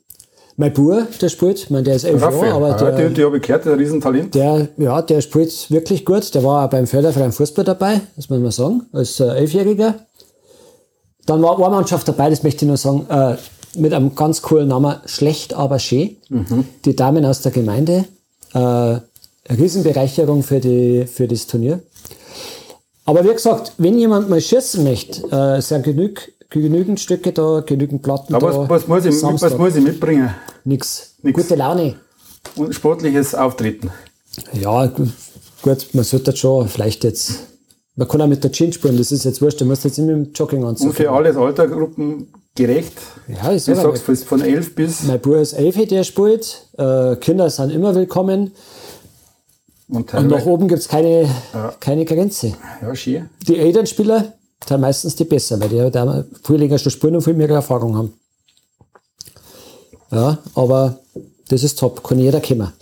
mein 0.57 0.73
Bur, 0.73 1.09
der 1.21 1.29
spielt, 1.29 1.59
ich 1.59 1.71
meine, 1.71 1.83
der 1.83 1.97
ist 1.97 2.05
elf 2.05 2.21
Jahre, 2.21 2.53
aber 2.53 2.69
ja, 2.71 2.91
der, 2.91 3.09
die, 3.09 3.15
die 3.15 3.25
habe 3.25 3.39
ich 3.39 3.43
gehört, 3.43 3.65
der 3.65 3.73
ein 3.73 3.79
Riesentalent. 3.79 4.35
der, 4.35 4.69
ja, 4.77 5.03
der 5.03 5.21
spielt 5.21 5.71
wirklich 5.71 6.05
gut. 6.05 6.33
Der 6.33 6.45
war 6.45 6.65
auch 6.65 6.71
beim 6.71 6.87
Förderverein 6.87 7.33
Fußball 7.33 7.65
dabei, 7.65 8.01
das 8.15 8.31
muss 8.31 8.39
man 8.39 8.51
sagen, 8.53 8.83
als 8.93 9.19
äh, 9.19 9.25
Elfjähriger. 9.25 9.97
Dann 11.27 11.43
war 11.43 11.59
eine 11.59 11.71
Mannschaft 11.71 12.07
dabei, 12.07 12.31
das 12.31 12.45
möchte 12.45 12.65
ich 12.65 12.69
nur 12.69 12.77
sagen, 12.77 13.07
äh, 13.09 13.37
mit 13.77 13.93
einem 13.93 14.15
ganz 14.15 14.43
coolen 14.43 14.69
Namen, 14.69 14.97
Schlecht 15.07 15.55
aber 15.55 15.79
schön. 15.79 16.17
Die 16.85 16.97
Damen 16.97 17.25
aus 17.25 17.43
der 17.43 17.53
Gemeinde. 17.53 18.05
Äh, 18.53 18.59
eine 18.59 19.03
Riesenbereicherung 19.51 20.43
für, 20.43 20.61
die, 20.61 21.07
für 21.07 21.29
das 21.29 21.47
Turnier. 21.47 21.81
Aber 23.05 23.25
wie 23.25 23.33
gesagt, 23.33 23.73
wenn 23.79 23.99
jemand 23.99 24.31
mal 24.31 24.41
schießen 24.41 24.83
möchte, 24.83 25.23
äh, 25.31 25.61
sind 25.61 25.83
genug, 25.85 26.21
genügend 26.49 26.99
Stücke 27.01 27.33
da, 27.33 27.61
genügend 27.61 28.03
Platten 28.03 28.35
Aber 28.35 28.51
da. 28.51 28.59
was, 28.61 28.69
was, 28.71 28.89
muss 28.89 29.05
ich, 29.05 29.23
was 29.43 29.59
muss 29.59 29.77
ich 29.77 29.85
mitbringen? 29.85 30.31
Nix. 30.65 31.15
Nix. 31.23 31.37
Gute 31.43 31.55
Laune. 31.57 31.97
Und 32.57 32.75
sportliches 32.75 33.35
Auftreten. 33.35 33.91
Ja, 34.53 34.87
gu- 34.87 35.09
gut, 35.63 35.89
man 35.93 36.05
sollte 36.05 36.31
das 36.31 36.39
schon 36.39 36.69
vielleicht 36.69 37.05
jetzt. 37.05 37.41
Man 37.97 38.09
kann 38.09 38.23
auch 38.23 38.27
mit 38.27 38.43
der 38.43 38.51
Jeans 38.51 38.75
spielen, 38.77 38.97
das 38.97 39.13
ist 39.13 39.25
jetzt 39.25 39.41
wurscht, 39.43 39.61
du 39.61 39.67
musst 39.67 39.85
jetzt 39.85 39.99
immer 39.99 40.17
mit 40.17 40.29
dem 40.29 40.33
Jogginganzug. 40.33 40.89
Und 40.89 40.95
für 40.95 41.11
alle 41.11 41.37
Altergruppen 41.37 42.29
gerecht. 42.57 42.93
Ja, 43.27 43.53
ich 43.53 43.65
Du 43.65 43.75
sag 43.75 43.83
sagst 43.83 44.03
von- 44.05 44.17
von 44.17 44.41
11 44.43 44.75
bis 44.75 45.03
Mein 45.03 45.21
Bruder 45.21 45.41
ist 45.41 45.55
elf, 45.55 45.77
der 45.89 46.05
spielt. 46.05 46.67
Äh, 46.79 47.17
Kinder 47.17 47.51
sind 47.51 47.71
immer 47.71 47.95
willkommen. 47.95 48.53
und 49.89 50.15
Und 50.15 50.29
nach 50.29 50.47
oben 50.47 50.69
gibt's 50.69 50.89
keine, 50.89 51.29
keine 51.81 52.05
Grenze. 52.05 52.55
Ja, 52.81 52.95
schön. 52.95 53.29
Die 53.47 53.59
Elternspieler 53.59 54.33
sind 54.67 54.81
meistens 54.81 55.17
die 55.17 55.25
besser, 55.25 55.59
weil 55.61 55.69
die 55.69 55.91
da 55.91 56.25
viel 56.45 56.57
länger 56.57 56.79
schon 56.79 56.93
spielen 56.93 57.17
und 57.17 57.23
viel 57.23 57.35
mehr 57.35 57.51
Erfahrung 57.51 57.97
haben. 57.97 58.13
Ja, 60.13 60.39
aber 60.55 61.01
das 61.49 61.63
ist 61.65 61.79
top, 61.79 62.03
kann 62.05 62.19
jeder 62.21 62.41
kommen. 62.41 62.73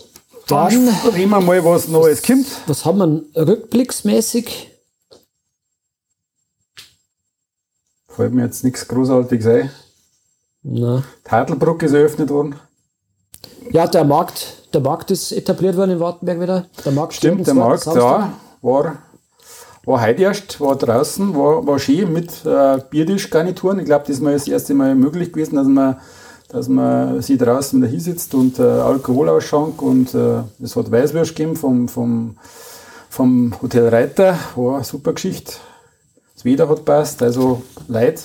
Dann, 0.47 0.85
Dann 0.85 1.13
reden 1.13 1.29
wir 1.31 1.41
mal, 1.41 1.65
was 1.65 1.87
Neues 1.87 2.21
kommt. 2.21 2.45
was 2.67 2.85
haben 2.85 3.25
wir 3.33 3.47
rückblicksmäßig? 3.47 4.69
Fällt 8.15 8.33
mir 8.33 8.43
jetzt 8.43 8.63
nichts 8.63 8.87
Großartiges 8.87 9.47
ein. 9.47 9.71
Na, 10.61 11.03
Die 11.25 11.31
Heidelbruck 11.31 11.81
ist 11.83 11.93
eröffnet 11.93 12.29
worden. 12.29 12.55
Ja, 13.71 13.87
der 13.87 14.03
Markt, 14.03 14.69
der 14.73 14.81
Markt 14.81 15.09
ist 15.09 15.31
etabliert 15.31 15.75
worden 15.75 15.91
in 15.91 15.99
Wartenberg 15.99 16.39
wieder. 16.39 16.65
Der 16.85 16.91
Markt 16.91 17.13
Stimmt, 17.13 17.47
der 17.47 17.55
Markt, 17.55 17.85
ja, 17.87 18.33
war, 18.61 18.97
war 19.85 20.01
heute 20.01 20.21
erst, 20.21 20.61
war 20.61 20.75
draußen, 20.75 21.35
war, 21.35 21.65
war 21.65 21.79
schön 21.79 22.13
mit 22.13 22.45
äh, 22.45 22.79
Biertischgarnituren. 22.89 23.79
Ich 23.79 23.85
glaube, 23.85 24.05
das 24.07 24.17
ist 24.17 24.21
mal 24.21 24.33
das 24.33 24.47
erste 24.47 24.75
Mal 24.75 24.93
möglich 24.93 25.33
gewesen, 25.33 25.55
dass 25.55 25.67
man, 25.67 25.97
dass 26.49 26.67
man 26.67 27.21
sie 27.21 27.37
draußen 27.37 27.81
da 27.81 27.87
sitzt 27.99 28.35
und 28.35 28.59
äh, 28.59 28.61
Alkoholausschank 28.61 29.81
und 29.81 30.13
äh, 30.13 30.43
es 30.61 30.75
hat 30.75 30.91
Weißwürst 30.91 31.35
gegeben 31.35 31.55
vom, 31.55 31.87
vom, 31.87 32.37
vom 33.09 33.55
Hotel 33.61 33.89
Reiter. 33.89 34.37
War 34.55 34.75
eine 34.75 34.83
super 34.83 35.13
Geschichte. 35.13 35.53
Das 36.43 36.51
Wetter 36.51 36.67
hat 36.67 36.83
passt, 36.83 37.23
also 37.23 37.61
Leute, 37.87 38.23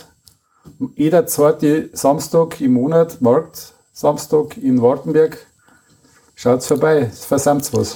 jeder 0.97 1.27
zweite 1.27 1.89
Samstag 1.93 2.61
im 2.61 2.73
Monat, 2.73 3.23
Markt, 3.23 3.75
Samstag 3.93 4.57
in 4.61 4.83
Wartenberg, 4.83 5.39
schaut's 6.35 6.67
vorbei, 6.67 7.09
versammt's 7.13 7.73
was. 7.73 7.95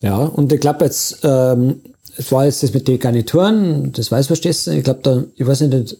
Ja, 0.00 0.16
und 0.16 0.52
ich 0.52 0.58
glaube 0.60 0.86
jetzt, 0.86 1.20
ähm, 1.22 1.82
es 2.16 2.32
war 2.32 2.46
jetzt 2.46 2.64
das 2.64 2.74
mit 2.74 2.88
den 2.88 2.98
Garnituren, 2.98 3.92
das 3.92 4.10
weiß 4.10 4.26
verstehst 4.26 4.66
du, 4.66 4.72
ich 4.72 4.82
glaube 4.82 5.00
da, 5.04 5.22
ich 5.36 5.46
weiß 5.46 5.60
nicht, 5.60 5.96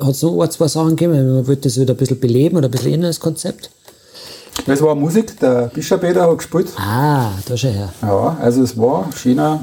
hat 0.00 0.10
es 0.10 0.22
noch 0.22 0.40
ein, 0.40 0.50
zwei 0.52 0.68
Sachen 0.68 0.90
gegeben, 0.90 1.34
man 1.34 1.46
wollte 1.48 1.62
das 1.62 1.80
wieder 1.80 1.94
ein 1.94 1.96
bisschen 1.96 2.20
beleben 2.20 2.56
oder 2.56 2.68
ein 2.68 2.70
bisschen 2.70 2.94
ändern, 2.94 3.10
das 3.10 3.18
Konzept. 3.18 3.72
Das 4.64 4.80
war 4.80 4.94
Musik, 4.94 5.38
der 5.40 5.70
Bischofeder 5.74 6.30
hat 6.30 6.38
gespielt. 6.38 6.68
Ah, 6.76 7.32
da 7.46 7.56
schon 7.56 7.70
her. 7.70 7.92
Ja, 8.00 8.36
also 8.40 8.62
es 8.62 8.78
war 8.78 9.10
schöner, 9.12 9.60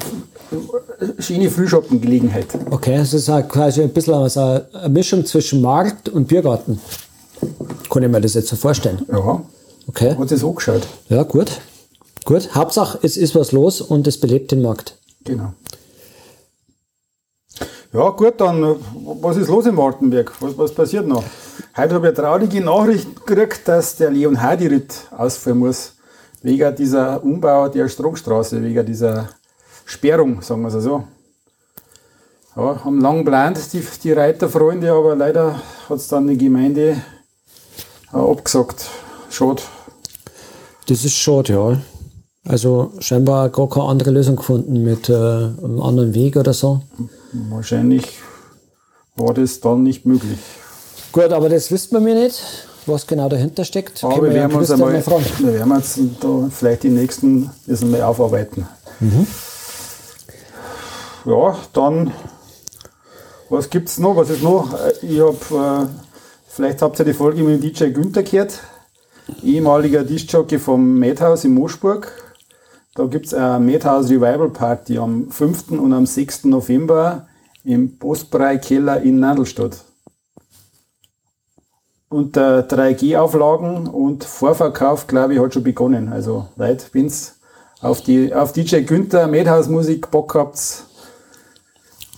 schöne 1.19 1.49
Frühschoppengelegenheit. 1.49 2.47
Okay, 2.69 2.97
also 2.97 3.17
es 3.17 3.27
ist 3.27 3.49
quasi 3.49 3.81
ein 3.81 3.93
bisschen 3.93 4.13
also 4.13 4.61
eine 4.73 4.89
Mischung 4.89 5.25
zwischen 5.25 5.61
Markt 5.61 6.09
und 6.09 6.27
Biergarten. 6.27 6.79
Kann 7.89 8.03
ich 8.03 8.09
mir 8.09 8.21
das 8.21 8.33
jetzt 8.33 8.49
so 8.49 8.55
vorstellen? 8.55 9.05
Ja. 9.11 9.41
Okay. 9.87 10.15
Hat 10.17 10.31
es 10.31 10.43
angeschaut. 10.43 10.87
Ja, 11.09 11.23
gut. 11.23 11.51
Gut. 12.25 12.55
Hauptsache, 12.55 12.99
es 13.03 13.17
ist 13.17 13.35
was 13.35 13.51
los 13.51 13.81
und 13.81 14.07
es 14.07 14.19
belebt 14.19 14.51
den 14.51 14.61
Markt. 14.61 14.97
Genau. 15.23 15.53
Ja, 17.93 18.09
gut, 18.09 18.41
dann, 18.41 18.75
was 19.21 19.37
ist 19.37 19.47
los 19.47 19.65
in 19.67 19.77
Wartenberg? 19.77 20.33
Was, 20.41 20.57
was 20.57 20.73
passiert 20.73 21.07
noch? 21.07 21.23
Heute 21.77 21.95
habe 21.95 22.07
ich 22.07 22.17
eine 22.17 22.27
traurige 22.27 22.61
Nachricht 22.61 23.25
gekriegt, 23.25 23.67
dass 23.67 23.95
der 23.95 24.11
Leon 24.11 24.41
Hardy-Ritt 24.41 25.07
ausfallen 25.15 25.59
muss. 25.59 25.93
Wegen 26.41 26.75
dieser 26.75 27.23
Umbau 27.23 27.69
der 27.69 27.87
Stromstraße, 27.87 28.61
wegen 28.61 28.85
dieser 28.85 29.29
Sperrung, 29.85 30.41
sagen 30.41 30.61
wir 30.63 30.73
es 30.73 30.83
so. 30.83 31.03
Ja, 32.55 32.83
haben 32.83 33.01
lang 33.01 33.19
geplant, 33.19 33.59
die, 33.73 33.83
die 34.03 34.11
Reiterfreunde, 34.13 34.91
aber 34.91 35.15
leider 35.15 35.61
hat 35.89 35.97
es 35.97 36.07
dann 36.07 36.27
die 36.27 36.37
Gemeinde 36.37 37.01
äh, 38.13 38.17
abgesagt. 38.17 38.89
Schade. 39.29 39.61
Das 40.87 41.03
ist 41.03 41.15
schade, 41.15 41.53
ja. 41.53 41.81
Also 42.47 42.93
scheinbar 42.99 43.49
gar 43.49 43.67
keine 43.67 43.87
andere 43.87 44.11
Lösung 44.11 44.35
gefunden 44.35 44.83
mit 44.83 45.09
äh, 45.09 45.13
einem 45.13 45.81
anderen 45.81 46.13
Weg 46.13 46.37
oder 46.37 46.53
so. 46.53 46.81
Wahrscheinlich 47.49 48.19
war 49.15 49.33
das 49.33 49.59
dann 49.59 49.83
nicht 49.83 50.05
möglich. 50.05 50.39
Gut, 51.11 51.31
aber 51.31 51.49
das 51.49 51.71
wissen 51.71 51.93
wir 51.93 52.01
mir 52.01 52.15
nicht, 52.15 52.41
was 52.85 53.07
genau 53.07 53.29
dahinter 53.29 53.65
steckt. 53.65 54.03
Aber 54.03 54.23
wir 54.23 54.33
werden 54.33 54.55
uns 54.55 54.69
einmal, 54.69 54.93
wir 54.93 55.53
werden 55.53 55.71
uns 55.71 55.99
da 56.19 56.49
vielleicht 56.51 56.83
die 56.83 56.89
nächsten 56.89 57.49
das 57.65 57.81
einmal 57.81 58.03
aufarbeiten. 58.03 58.67
Mhm. 58.99 59.25
Ja, 61.25 61.57
dann, 61.73 62.11
was 63.49 63.71
gibt 63.71 63.89
es 63.89 63.97
noch? 63.97 64.15
Was 64.15 64.29
ist 64.29 64.43
noch? 64.43 64.77
Ich 65.01 65.19
habe, 65.19 65.87
äh, 65.87 65.87
vielleicht 66.47 66.83
habt 66.83 66.99
ihr 66.99 67.05
die 67.05 67.13
Folge 67.13 67.41
mit 67.41 67.63
dem 67.63 67.73
DJ 67.73 67.85
Günther 67.85 68.21
gehört, 68.21 68.59
ehemaliger 69.41 70.03
Diskjockey 70.03 70.59
vom 70.59 70.99
Madhouse 70.99 71.45
in 71.45 71.55
Moschburg. 71.55 72.11
Da 72.93 73.05
gibt 73.07 73.25
es 73.25 73.33
eine 73.33 73.59
Madhouse 73.59 74.11
Revival 74.11 74.49
Party 74.49 74.99
am 74.99 75.31
5. 75.31 75.71
und 75.71 75.93
am 75.93 76.05
6. 76.05 76.45
November 76.45 77.27
im 77.63 77.97
Postbrei 77.97 78.57
Keller 78.59 79.01
in 79.01 79.19
Nadelstadt. 79.19 79.83
Unter 82.07 82.59
3G-Auflagen 82.59 83.87
und 83.87 84.23
Vorverkauf, 84.23 85.07
glaube 85.07 85.33
ich, 85.33 85.39
hat 85.39 85.55
schon 85.55 85.63
begonnen. 85.63 86.13
Also, 86.13 86.49
Leute, 86.55 86.85
wenn's 86.91 87.39
auf, 87.81 88.01
die, 88.01 88.31
auf 88.31 88.53
DJ 88.53 88.81
Günther 88.81 89.27
Madhouse 89.27 89.69
Musik 89.69 90.11
Bock 90.11 90.35
habt. 90.35 90.85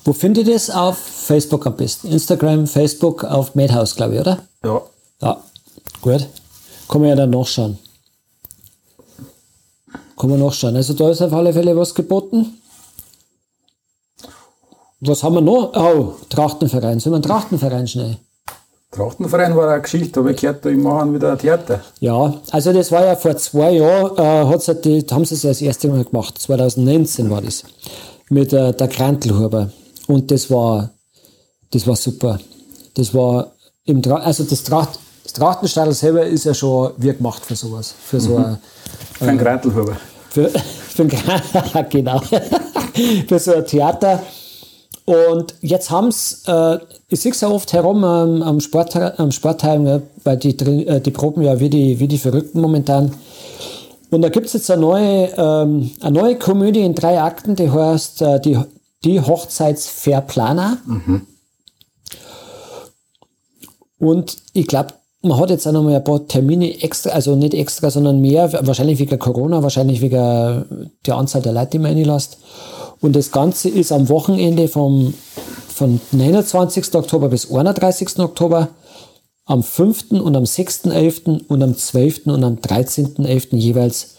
Wo 0.07 0.13
findet 0.13 0.47
ihr 0.47 0.53
das? 0.53 0.69
Auf 0.69 0.97
Facebook 0.97 1.67
am 1.67 1.75
besten. 1.75 2.07
Instagram, 2.07 2.65
Facebook, 2.65 3.25
auf 3.25 3.55
Madhouse, 3.55 3.93
glaube 3.93 4.15
ich, 4.15 4.21
oder? 4.21 4.37
Ja. 4.63 4.81
Ja, 5.21 5.41
gut. 6.01 6.25
Kann 6.87 7.01
man 7.01 7.09
ja 7.09 7.15
dann 7.17 7.31
nachschauen. 7.31 7.77
Kann 10.17 10.29
man 10.29 10.39
nachschauen. 10.39 10.77
Also 10.77 10.93
da 10.93 11.09
ist 11.09 11.21
auf 11.21 11.33
alle 11.33 11.51
Fälle 11.51 11.75
was 11.75 11.93
geboten. 11.93 12.57
Was 15.01 15.23
haben 15.23 15.35
wir 15.35 15.41
noch? 15.41 15.73
Oh, 15.75 16.13
Trachtenverein. 16.29 17.01
Sollen 17.01 17.11
wir 17.11 17.17
einen 17.17 17.23
Trachtenverein 17.23 17.87
schnell? 17.89 18.15
Trachtenverein 18.91 19.57
war 19.57 19.69
eine 19.69 19.81
Geschichte, 19.81 20.21
aber 20.21 20.29
ich 20.29 20.37
gehört, 20.37 20.63
da 20.63 20.69
machen 20.69 21.15
wieder 21.15 21.33
ein 21.33 21.37
Theater. 21.37 21.81
Ja, 21.99 22.33
also 22.51 22.71
das 22.71 22.93
war 22.93 23.03
ja 23.03 23.17
vor 23.17 23.35
zwei 23.35 23.71
Jahren, 23.71 24.17
äh, 24.17 24.53
hat's 24.53 24.71
die, 24.85 25.05
haben 25.11 25.25
sie 25.25 25.35
es 25.35 25.43
ja 25.43 25.49
das 25.49 25.61
erste 25.61 25.89
Mal 25.89 26.05
gemacht. 26.05 26.39
2019 26.39 27.29
war 27.29 27.41
das. 27.41 27.65
Mit 28.29 28.53
äh, 28.53 28.71
der 28.71 28.87
Krantelhuber. 28.87 29.69
Und 30.07 30.31
das 30.31 30.49
war, 30.49 30.89
das 31.71 31.85
war 31.85 31.95
super. 31.95 32.39
Das 32.93 33.13
war 33.13 33.51
im 33.85 34.01
Tra 34.01 34.15
also 34.15 34.43
das, 34.43 34.63
Tracht, 34.63 34.99
das 35.23 35.33
Trachtenstadel 35.33 35.93
selber 35.93 36.25
ist 36.25 36.45
ja 36.45 36.53
schon 36.53 36.91
wie 36.97 37.13
gemacht 37.13 37.45
für 37.45 37.55
sowas. 37.55 37.93
Für 38.05 38.19
so 38.19 38.37
mhm. 38.37 38.45
ein 38.45 38.57
für 39.13 39.25
einen 39.25 39.37
Grantelhuber. 39.37 39.97
Für, 40.29 40.49
für 40.49 41.03
ein, 41.03 41.89
genau. 41.89 42.19
für 43.27 43.39
so 43.39 43.53
ein 43.53 43.65
Theater. 43.65 44.21
Und 45.05 45.55
jetzt 45.61 45.89
haben 45.89 46.09
es, 46.09 46.43
äh, 46.47 46.79
ich 47.07 47.21
sehe 47.21 47.31
es 47.31 47.39
ja 47.39 47.49
oft 47.49 47.71
herum 47.71 48.03
ähm, 48.03 48.43
am, 48.43 48.59
Sport, 48.59 48.95
am 48.95 49.31
Sportheim, 49.31 49.87
ja, 49.87 50.01
weil 50.25 50.35
die, 50.37 50.57
äh, 50.85 50.99
die 50.99 51.11
proben 51.11 51.43
ja 51.43 51.59
wie 51.59 51.69
die, 51.69 51.99
wie 51.99 52.09
die 52.09 52.17
Verrückten 52.17 52.59
momentan. 52.59 53.13
Und 54.09 54.21
da 54.21 54.29
gibt 54.29 54.47
es 54.47 54.53
jetzt 54.53 54.69
eine 54.69 54.81
neue, 54.81 55.29
ähm, 55.37 55.91
eine 56.01 56.19
neue 56.19 56.35
Komödie 56.37 56.81
in 56.81 56.93
drei 56.93 57.21
Akten, 57.21 57.55
die 57.55 57.71
heißt 57.71 58.21
äh, 58.21 58.39
die, 58.41 58.57
die 59.07 59.21
Hochzeitsverplaner. 59.21 60.77
Mhm. 60.85 61.21
Und 63.99 64.37
ich 64.53 64.67
glaube, 64.67 64.93
man 65.21 65.39
hat 65.39 65.49
jetzt 65.49 65.67
auch 65.67 65.71
noch 65.71 65.83
mal 65.83 65.95
ein 65.95 66.03
paar 66.03 66.27
Termine 66.27 66.81
extra, 66.81 67.09
also 67.11 67.35
nicht 67.35 67.53
extra, 67.53 67.89
sondern 67.89 68.21
mehr, 68.21 68.51
wahrscheinlich 68.65 68.99
wegen 68.99 69.17
Corona, 69.17 69.63
wahrscheinlich 69.63 70.01
wegen 70.01 70.91
der 71.05 71.15
Anzahl 71.15 71.41
der 71.41 71.53
Leute, 71.53 71.71
die 71.71 71.79
man 71.79 71.93
reinlässt. 71.93 72.37
Und 73.01 73.15
das 73.15 73.31
Ganze 73.31 73.69
ist 73.69 73.91
am 73.91 74.09
Wochenende 74.09 74.67
vom, 74.67 75.13
von 75.67 75.99
29. 76.11 76.93
Oktober 76.93 77.29
bis 77.29 77.51
31. 77.51 78.19
Oktober, 78.19 78.69
am 79.45 79.63
5. 79.63 80.11
und 80.11 80.35
am 80.35 80.43
6.11. 80.43 81.45
und 81.47 81.63
am 81.63 81.75
12. 81.75 82.27
und 82.27 82.43
am 82.43 82.55
13.11. 82.55 83.55
jeweils 83.55 84.15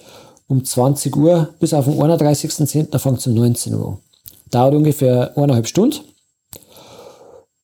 um 0.48 0.64
20 0.64 1.14
Uhr 1.16 1.50
bis 1.60 1.74
auf 1.74 1.84
den 1.84 1.94
31.10. 1.94 2.98
fängt 2.98 3.18
es 3.18 3.26
um 3.26 3.34
19 3.34 3.74
Uhr. 3.74 4.00
Dauert 4.50 4.74
ungefähr 4.74 5.36
eineinhalb 5.36 5.66
Stunden. 5.66 6.00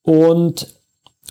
Und 0.02 0.66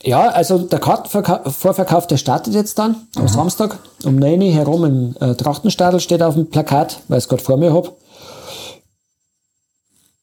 ja, 0.03 0.29
also 0.29 0.57
der 0.57 0.79
Kartenvorverkauf, 0.79 2.07
der 2.07 2.17
startet 2.17 2.53
jetzt 2.53 2.77
dann 2.77 3.07
am 3.15 3.23
mhm. 3.23 3.27
Samstag 3.29 3.79
um 4.03 4.17
9 4.17 4.41
Uhr 4.41 4.51
herum 4.51 4.85
im 4.85 5.15
äh, 5.19 5.35
Trachtenstadel 5.35 5.99
steht 5.99 6.21
auf 6.21 6.33
dem 6.33 6.49
Plakat, 6.49 6.99
weil 7.07 7.19
ich 7.19 7.23
es 7.23 7.29
gerade 7.29 7.43
vor 7.43 7.57
mir 7.57 7.73
habe. 7.73 7.93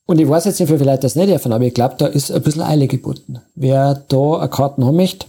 Und 0.04 0.20
ich 0.20 0.28
weiß 0.28 0.44
jetzt 0.44 0.58
nicht, 0.58 0.68
wie 0.68 0.76
viele 0.76 0.90
Leute 0.90 1.02
das 1.02 1.14
nicht 1.14 1.32
davon, 1.32 1.52
aber 1.52 1.64
ich 1.64 1.72
glaube, 1.72 1.94
da 1.96 2.06
ist 2.06 2.32
ein 2.32 2.42
bisschen 2.42 2.62
Eile 2.62 2.88
geboten. 2.88 3.40
Wer 3.54 3.94
da 4.08 4.38
eine 4.38 4.48
Karten 4.48 4.84
haben 4.84 4.96
möchte. 4.96 5.26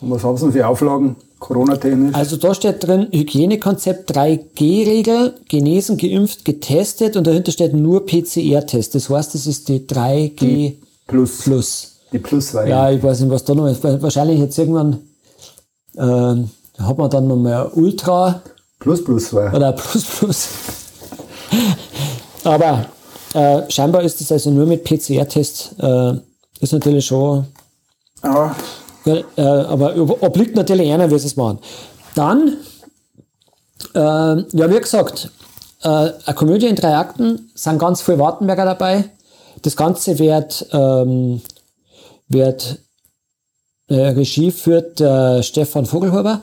Und 0.00 0.10
was 0.10 0.24
haben 0.24 0.36
Sie 0.36 0.44
denn 0.44 0.52
für 0.52 0.66
Auflagen, 0.66 1.16
Corona-technisch? 1.42 2.14
Also 2.14 2.36
da 2.36 2.54
steht 2.54 2.86
drin, 2.86 3.08
Hygienekonzept 3.10 4.16
3G-Regel, 4.16 5.34
genesen, 5.48 5.98
geimpft, 5.98 6.44
getestet 6.44 7.16
und 7.16 7.26
dahinter 7.26 7.50
steht 7.50 7.74
nur 7.74 8.06
PCR-Test. 8.06 8.94
Das 8.94 9.10
heißt, 9.10 9.34
das 9.34 9.46
ist 9.46 9.68
die 9.68 9.80
3G 9.80 10.36
die 10.38 10.78
Plus. 11.06 11.42
Plus. 11.42 11.92
Die 12.12 12.18
Plus-Variante. 12.18 12.70
Ja, 12.70 12.96
ich 12.96 13.02
weiß 13.02 13.20
nicht, 13.20 13.30
was 13.30 13.44
da 13.44 13.54
noch 13.54 13.66
ist. 13.66 13.82
Wahrscheinlich 13.82 14.38
jetzt 14.38 14.56
irgendwann 14.56 14.98
äh, 15.96 16.82
hat 16.82 16.98
man 16.98 17.10
dann 17.10 17.26
noch 17.26 17.36
mal 17.36 17.70
Ultra. 17.74 18.40
Plus 18.78 19.02
Plus 19.04 19.32
war. 19.34 19.52
Oder 19.52 19.72
Plus 19.72 20.04
Plus. 20.04 20.48
Aber 22.44 22.86
äh, 23.34 23.62
scheinbar 23.68 24.02
ist 24.02 24.20
das 24.20 24.30
also 24.30 24.50
nur 24.50 24.66
mit 24.66 24.84
PCR-Test. 24.84 25.74
Äh, 25.78 26.14
ist 26.60 26.72
natürlich 26.72 27.06
schon. 27.06 27.46
Ja. 28.22 28.54
Äh, 29.04 29.22
aber 29.42 29.96
obliegt 30.22 30.54
natürlich 30.56 30.90
einer, 30.90 31.10
wie 31.10 31.18
sie 31.18 31.26
es 31.26 31.36
machen. 31.36 31.58
Dann, 32.14 32.56
äh, 33.94 33.98
ja, 33.98 34.70
wie 34.70 34.80
gesagt, 34.80 35.30
äh, 35.82 35.88
eine 35.88 36.34
Komödie 36.34 36.66
in 36.66 36.76
drei 36.76 36.96
Akten, 36.96 37.50
sind 37.54 37.78
ganz 37.78 38.02
viele 38.02 38.18
Wartenberger 38.18 38.64
dabei. 38.64 39.04
Das 39.62 39.76
Ganze 39.76 40.18
wird 40.18 40.66
ähm, 40.72 41.40
wird 42.28 42.78
äh, 43.88 44.08
Regie 44.08 44.50
führt 44.50 45.00
äh, 45.00 45.42
Stefan 45.42 45.86
Vogelhuber. 45.86 46.42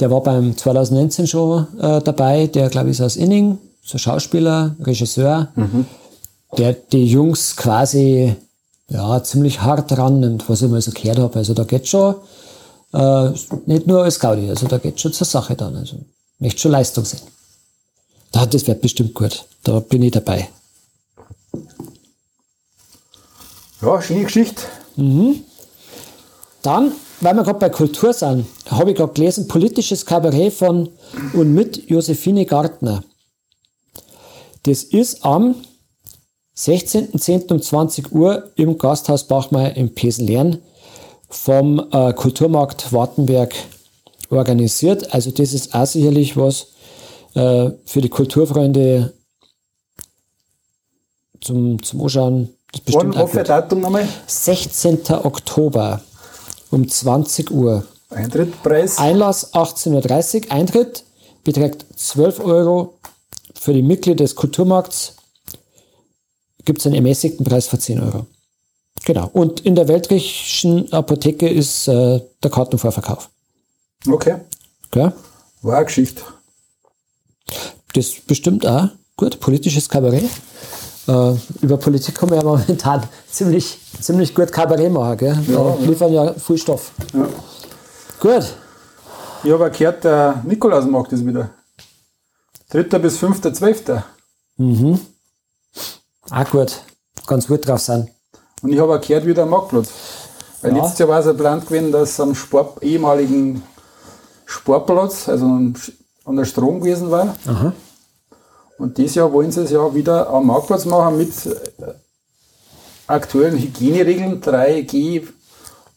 Der 0.00 0.10
war 0.10 0.22
beim 0.22 0.56
2019 0.56 1.26
schon 1.26 1.66
äh, 1.80 2.00
dabei. 2.02 2.46
Der, 2.48 2.68
glaube 2.68 2.90
ich, 2.90 2.98
ist 2.98 3.04
aus 3.04 3.16
Inning, 3.16 3.58
so 3.82 3.98
Schauspieler, 3.98 4.76
Regisseur, 4.80 5.48
mhm. 5.54 5.86
der 6.58 6.72
die 6.74 7.06
Jungs 7.06 7.56
quasi 7.56 8.34
ja, 8.88 9.22
ziemlich 9.22 9.60
hart 9.62 9.96
rannimmt, 9.96 10.48
was 10.48 10.62
ich 10.62 10.68
mal 10.68 10.80
so 10.80 10.90
gehört 10.90 11.18
habe. 11.18 11.38
Also 11.38 11.54
da 11.54 11.64
geht 11.64 11.88
schon 11.88 12.16
äh, 12.92 13.30
nicht 13.66 13.86
nur 13.86 14.04
als 14.04 14.20
Gaudi, 14.20 14.48
also 14.48 14.66
da 14.66 14.78
geht 14.78 15.00
schon 15.00 15.12
zur 15.12 15.26
Sache 15.26 15.54
dann. 15.54 15.76
Also 15.76 15.96
möchte 16.38 16.60
schon 16.60 16.72
Leistung 16.72 17.04
sehen. 17.04 17.20
Das 18.32 18.66
wird 18.66 18.80
bestimmt 18.80 19.14
gut. 19.14 19.44
Da 19.62 19.78
bin 19.80 20.02
ich 20.02 20.10
dabei. 20.10 20.48
Ja, 23.80 24.02
schöne 24.02 24.24
Geschichte. 24.24 24.62
Dann, 26.62 26.92
weil 27.20 27.34
wir 27.34 27.42
gerade 27.44 27.58
bei 27.58 27.68
Kultur 27.68 28.12
sind, 28.12 28.46
habe 28.70 28.90
ich 28.90 28.96
gerade 28.96 29.12
gelesen, 29.12 29.46
politisches 29.46 30.04
Kabarett 30.04 30.52
von 30.52 30.88
und 31.32 31.54
mit 31.54 31.88
Josephine 31.88 32.44
Gartner. 32.46 33.04
Das 34.64 34.82
ist 34.82 35.24
am 35.24 35.56
16.10. 36.56 37.52
um 37.52 37.60
20 37.60 38.12
Uhr 38.12 38.50
im 38.56 38.78
Gasthaus 38.78 39.24
Bachmeier 39.24 39.76
im 39.76 39.94
Pesenlern 39.94 40.60
vom 41.28 41.84
äh, 41.90 42.12
Kulturmarkt 42.12 42.92
Wartenberg 42.92 43.54
organisiert. 44.30 45.12
Also 45.12 45.30
das 45.30 45.52
ist 45.52 45.74
auch 45.74 45.86
sicherlich 45.86 46.36
was 46.36 46.68
äh, 47.34 47.70
für 47.84 48.00
die 48.00 48.08
Kulturfreunde 48.08 49.12
zum, 51.40 51.82
zum 51.82 52.02
Anschauen. 52.02 52.50
Das 52.72 52.80
ist 52.80 52.94
Wann 52.94 53.08
bestimmt 53.10 53.16
auf 53.16 53.32
gut. 53.32 53.48
Datum 53.48 53.80
nochmal? 53.80 54.08
16. 54.26 55.00
Oktober 55.24 56.00
um 56.70 56.88
20 56.88 57.50
Uhr. 57.50 57.84
Eintrittpreis. 58.10 58.98
Einlass 58.98 59.54
18.30 59.54 60.46
Uhr. 60.46 60.52
Eintritt 60.52 61.04
beträgt 61.42 61.84
12 61.96 62.40
Euro. 62.40 62.94
Für 63.54 63.72
die 63.72 63.82
Mitglieder 63.82 64.24
des 64.24 64.34
Kulturmarkts 64.34 65.16
gibt 66.64 66.80
es 66.80 66.86
einen 66.86 66.96
ermäßigten 66.96 67.44
Preis 67.44 67.66
von 67.66 67.80
10 67.80 68.00
Euro. 68.00 68.26
Genau. 69.04 69.28
Und 69.32 69.60
in 69.60 69.74
der 69.74 69.88
Weltrichischen 69.88 70.92
Apotheke 70.92 71.48
ist 71.48 71.88
äh, 71.88 72.20
der 72.42 72.50
Kartenvorverkauf. 72.50 73.28
Okay. 74.06 74.36
Gell? 74.90 75.12
War 75.62 75.76
eine 75.76 75.86
Geschichte. 75.86 76.22
Das 77.94 78.12
bestimmt 78.26 78.66
auch 78.66 78.88
gut. 79.16 79.40
Politisches 79.40 79.88
Kabarett. 79.88 80.30
Äh, 81.06 81.34
über 81.60 81.76
Politik 81.76 82.14
kann 82.14 82.30
man 82.30 82.38
ja 82.38 82.44
momentan 82.44 83.02
ziemlich, 83.30 83.78
ziemlich 84.00 84.34
gut 84.34 84.50
Kabarett 84.50 84.92
machen. 84.92 85.18
Gell? 85.18 85.38
Ja, 85.48 85.54
da 85.54 85.76
liefern 85.80 86.12
ja 86.12 86.32
viel 86.34 86.58
Stoff. 86.58 86.92
Ja. 87.12 87.28
Gut. 88.20 88.54
Ich 89.42 89.50
habe 89.50 89.70
gehört, 89.70 90.04
der 90.04 90.42
Nikolausmarkt 90.46 91.12
ist 91.12 91.26
wieder. 91.26 91.50
3. 92.70 92.82
bis 92.98 93.22
5.12. 93.22 94.02
Auch 96.30 96.50
gut. 96.50 96.82
Ganz 97.26 97.46
gut 97.46 97.66
drauf 97.66 97.80
sein. 97.80 98.10
Und 98.62 98.72
ich 98.72 98.78
habe 98.78 98.94
auch 98.96 99.00
gehört, 99.00 99.26
wieder 99.26 99.42
am 99.44 99.50
Marktplatz. 99.50 99.90
Weil 100.62 100.74
Ja. 100.76 100.82
letztes 100.82 100.98
Jahr 101.00 101.08
war 101.10 101.20
es 101.20 101.26
ein 101.26 101.36
Plan 101.36 101.60
gewesen, 101.64 101.92
dass 101.92 102.18
am 102.20 102.34
Sport, 102.34 102.82
ehemaligen 102.82 103.62
Sportplatz, 104.46 105.28
also 105.28 105.44
an 105.46 105.74
der 106.36 106.44
Strom 106.44 106.80
gewesen 106.80 107.10
war. 107.10 107.34
Und 108.78 108.98
dieses 108.98 109.14
Jahr 109.16 109.32
wollen 109.32 109.52
sie 109.52 109.62
es 109.62 109.70
ja 109.70 109.94
wieder 109.94 110.28
am 110.30 110.46
Marktplatz 110.46 110.84
machen 110.86 111.18
mit 111.18 111.30
äh, 111.46 111.94
aktuellen 113.06 113.58
Hygieneregeln. 113.58 114.40
3G 114.40 115.28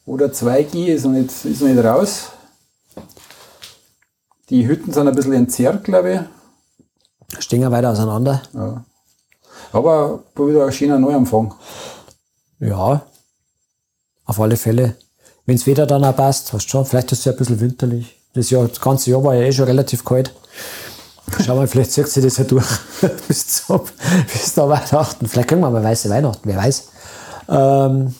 oder 0.06 0.26
2G 0.26 0.86
ist 0.86 1.04
noch 1.04 1.12
nicht, 1.12 1.30
ist 1.44 1.60
noch 1.60 1.68
nicht 1.68 1.84
raus. 1.84 2.28
Die 4.50 4.66
Hütten 4.66 4.92
sind 4.92 5.08
ein 5.08 5.14
bisschen 5.14 5.32
entzerrt, 5.34 5.84
glaube 5.84 6.28
ich. 7.30 7.42
Stehen 7.42 7.62
ja 7.62 7.70
weiter 7.70 7.90
auseinander. 7.90 8.42
Ja. 8.54 8.84
Aber 9.72 10.20
wieder 10.36 10.66
ein 10.66 10.72
schöner 10.72 10.98
Neuanfang. 10.98 11.54
Ja, 12.60 13.02
auf 14.24 14.40
alle 14.40 14.56
Fälle. 14.56 14.96
Wenn 15.46 15.56
es 15.56 15.66
Wetter 15.66 15.86
dann 15.86 16.04
auch 16.04 16.16
passt, 16.16 16.52
weißt 16.52 16.66
du 16.66 16.68
schon, 16.68 16.84
vielleicht 16.84 17.12
ist 17.12 17.20
es 17.20 17.24
ja 17.24 17.32
ein 17.32 17.38
bisschen 17.38 17.60
winterlich. 17.60 18.20
Das, 18.34 18.50
Jahr, 18.50 18.68
das 18.68 18.80
ganze 18.80 19.10
Jahr 19.10 19.24
war 19.24 19.34
ja 19.34 19.42
eh 19.42 19.52
schon 19.52 19.64
relativ 19.64 20.04
kalt. 20.04 20.32
Schau 21.44 21.56
mal, 21.56 21.66
vielleicht 21.68 21.92
zieht 21.92 22.08
sich 22.08 22.22
das 22.22 22.36
ja 22.36 22.44
durch 22.44 22.66
bis, 23.28 23.64
zum, 23.64 23.80
bis 24.32 24.54
da 24.54 24.68
Weihnachten. 24.68 25.26
Vielleicht 25.26 25.48
kriegen 25.48 25.60
wir 25.60 25.70
mal 25.70 25.82
weiße 25.82 26.10
Weihnachten, 26.10 26.48
wer 26.48 26.56
weiß. 26.56 26.88
Ähm, 27.48 28.14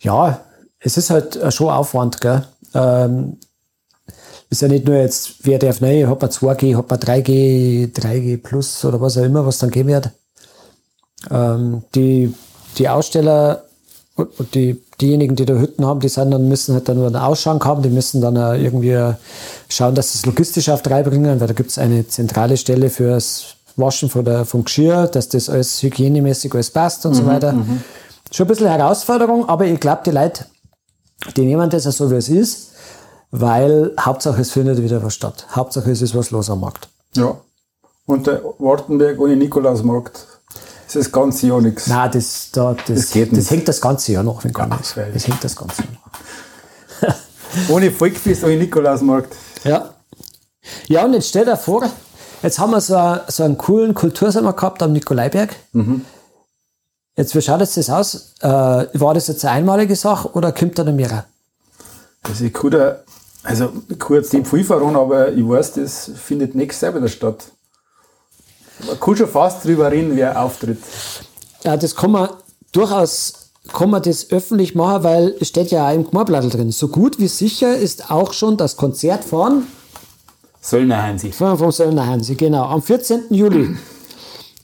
ja, 0.00 0.40
es 0.78 0.96
ist 0.96 1.10
halt 1.10 1.38
schon 1.52 1.68
Aufwand, 1.68 2.20
gell? 2.20 2.46
Ähm, 2.74 3.38
ist 4.50 4.62
ja 4.62 4.68
nicht 4.68 4.86
nur 4.86 4.96
jetzt, 4.96 5.34
wer 5.42 5.58
darf 5.58 5.80
neu, 5.80 6.06
hat 6.06 6.20
man 6.20 6.30
2G, 6.30 6.76
hat 6.76 6.88
man 6.88 6.98
3G, 6.98 7.92
3G 7.92 8.42
plus 8.42 8.84
oder 8.84 9.00
was 9.00 9.18
auch 9.18 9.24
immer, 9.24 9.44
was 9.44 9.58
dann 9.58 9.70
geben 9.70 9.88
wird. 9.88 10.10
Ähm, 11.30 11.82
die, 11.94 12.32
die 12.78 12.88
Aussteller 12.88 13.64
und 14.14 14.38
und 14.38 14.54
die, 14.54 14.80
diejenigen, 15.00 15.36
die 15.36 15.44
da 15.44 15.54
Hütten 15.54 15.84
haben, 15.84 16.00
die 16.00 16.08
sind 16.08 16.30
dann, 16.30 16.48
müssen 16.48 16.74
halt 16.74 16.88
dann 16.88 16.96
nur 16.96 17.06
einen 17.06 17.16
Ausschank 17.16 17.64
haben, 17.64 17.82
die 17.82 17.90
müssen 17.90 18.20
dann 18.20 18.36
irgendwie 18.36 19.14
schauen, 19.68 19.94
dass 19.94 20.12
sie 20.12 20.18
es 20.18 20.26
logistisch 20.26 20.68
auf 20.70 20.80
drei 20.82 21.02
bringen, 21.02 21.38
weil 21.38 21.46
da 21.46 21.52
gibt 21.52 21.70
es 21.70 21.78
eine 21.78 22.06
zentrale 22.08 22.56
Stelle 22.56 22.88
fürs 22.88 23.56
Waschen 23.76 24.08
von 24.08 24.24
der, 24.24 24.46
vom 24.46 24.64
Geschirr, 24.64 25.06
dass 25.06 25.28
das 25.28 25.50
alles 25.50 25.82
hygienemäßig 25.82 26.54
alles 26.54 26.70
passt 26.70 27.04
und 27.04 27.14
so 27.14 27.26
weiter. 27.26 27.54
Schon 28.32 28.46
ein 28.46 28.48
bisschen 28.48 28.68
Herausforderung, 28.68 29.48
aber 29.48 29.66
ich 29.66 29.78
glaube, 29.78 30.00
die 30.06 30.12
Leute, 30.12 30.46
die 31.36 31.44
nehmen 31.44 31.68
das 31.68 31.84
ja 31.84 31.92
so, 31.92 32.10
wie 32.10 32.14
es 32.14 32.30
ist, 32.30 32.72
weil 33.40 33.92
Hauptsache 34.00 34.40
es 34.40 34.50
findet 34.52 34.82
wieder 34.82 35.02
was 35.02 35.14
statt. 35.14 35.46
Hauptsache 35.50 35.90
es 35.90 36.02
ist 36.02 36.14
was 36.14 36.30
los 36.30 36.50
am 36.50 36.60
Markt. 36.60 36.88
Ja. 37.14 37.36
Und 38.06 38.26
der 38.26 38.42
Wartenberg 38.58 39.18
ohne 39.20 39.36
Nikolausmarkt 39.36 40.26
ist 40.86 40.96
das 40.96 41.10
ganze 41.10 41.48
Jahr 41.48 41.60
nichts. 41.60 41.86
Nein, 41.88 42.10
das, 42.12 42.50
da, 42.52 42.74
das, 42.74 42.86
Das 42.86 43.10
geht 43.10 43.30
das 43.32 43.38
nicht. 43.38 43.50
hängt 43.50 43.68
das 43.68 43.80
ganze 43.80 44.12
Jahr 44.12 44.22
noch, 44.22 44.44
wenn 44.44 44.52
gar 44.52 44.68
Ja, 44.68 44.76
freilich. 44.78 45.14
Das 45.14 45.26
hängt 45.26 45.42
das 45.42 45.56
ganze 45.56 45.82
Jahr 45.82 45.92
noch. 47.02 47.68
Ohne 47.70 47.90
Volksfest, 47.90 48.44
ohne 48.44 48.56
Nikolausmarkt. 48.56 49.34
Ja. 49.64 49.90
Ja, 50.88 51.04
und 51.04 51.14
jetzt 51.14 51.28
stell 51.28 51.44
dir 51.46 51.56
vor, 51.56 51.88
jetzt 52.42 52.58
haben 52.58 52.70
wir 52.72 52.80
so, 52.80 52.96
a- 52.96 53.24
so 53.28 53.42
einen 53.44 53.56
coolen 53.56 53.94
Kultursommer 53.94 54.52
gehabt 54.52 54.82
am 54.82 54.92
Nikolaiberg. 54.92 55.54
Jetzt, 57.16 57.34
wie 57.34 57.40
schaut 57.42 57.60
jetzt 57.60 57.76
das 57.78 57.88
aus? 57.88 58.34
Äh, 58.40 58.48
war 58.48 59.14
das 59.14 59.26
jetzt 59.28 59.44
eine 59.44 59.54
einmalige 59.54 59.96
Sache 59.96 60.28
oder 60.32 60.52
kommt 60.52 60.78
da 60.78 60.84
noch 60.84 60.92
mehr? 60.92 61.24
Also 62.22 62.44
ich 62.44 62.52
kann 62.52 62.70
also 63.46 63.72
jetzt 64.10 64.32
nicht 64.32 64.46
viel 64.46 64.64
verraten, 64.64 64.96
aber 64.96 65.32
ich 65.32 65.48
weiß, 65.48 65.74
das 65.74 66.10
findet 66.16 66.54
nächstes 66.54 66.82
Jahr 66.82 66.94
wieder 66.94 67.08
statt. 67.08 67.44
Man 68.86 69.00
kann 69.00 69.16
schon 69.16 69.28
fast 69.28 69.64
drüber 69.64 69.90
reden, 69.90 70.16
wer 70.16 70.40
auftritt. 70.42 70.78
Ja, 71.64 71.76
das 71.76 71.94
kann 71.94 72.10
man 72.10 72.28
durchaus 72.72 73.46
kann 73.72 73.90
man 73.90 74.02
das 74.02 74.30
öffentlich 74.30 74.74
machen, 74.74 75.02
weil 75.04 75.34
es 75.40 75.48
steht 75.48 75.70
ja 75.70 75.88
auch 75.88 75.94
im 75.94 76.08
Gmarblattl 76.08 76.50
drin. 76.50 76.70
So 76.70 76.88
gut 76.88 77.18
wie 77.18 77.28
sicher 77.28 77.76
ist 77.76 78.10
auch 78.10 78.32
schon 78.32 78.56
das 78.56 78.76
Konzert 78.76 79.24
von, 79.24 79.64
Söllner 80.60 81.02
Hansi. 81.02 81.32
von 81.32 81.58
vom 81.58 81.72
Söllner 81.72 82.06
Hansi, 82.06 82.34
genau, 82.34 82.64
am 82.64 82.82
14. 82.82 83.24
Juli. 83.30 83.76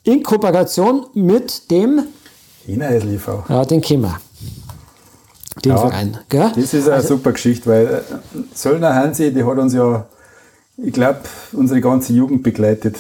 In 0.05 0.23
Kooperation 0.23 1.07
mit 1.15 1.71
dem, 1.71 2.07
China 2.65 2.89
ist 2.89 3.07
ja, 3.49 3.65
den 3.65 3.81
Kimmer. 3.81 4.21
Den 5.65 5.73
Ja. 5.73 5.79
Verein. 5.79 6.19
Gell? 6.29 6.51
Das 6.55 6.75
ist 6.75 6.89
eine 6.89 7.03
super 7.03 7.33
Geschichte, 7.33 7.69
weil 7.71 7.87
äh, 7.87 8.01
Söllner 8.55 8.95
Hansi, 8.95 9.33
die 9.33 9.45
hat 9.45 9.59
uns 9.59 9.75
ja, 9.75 10.07
ich 10.77 10.93
glaube, 10.93 11.21
unsere 11.53 11.81
ganze 11.81 12.13
Jugend 12.13 12.43
begleitet. 12.43 12.97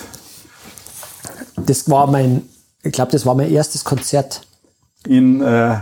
Das 1.56 1.88
war 1.88 2.06
mein, 2.06 2.42
ich 2.82 2.92
glaube, 2.92 3.12
das 3.12 3.24
war 3.26 3.34
mein 3.34 3.50
erstes 3.50 3.84
Konzert. 3.84 4.42
In, 5.06 5.40
äh, 5.40 5.76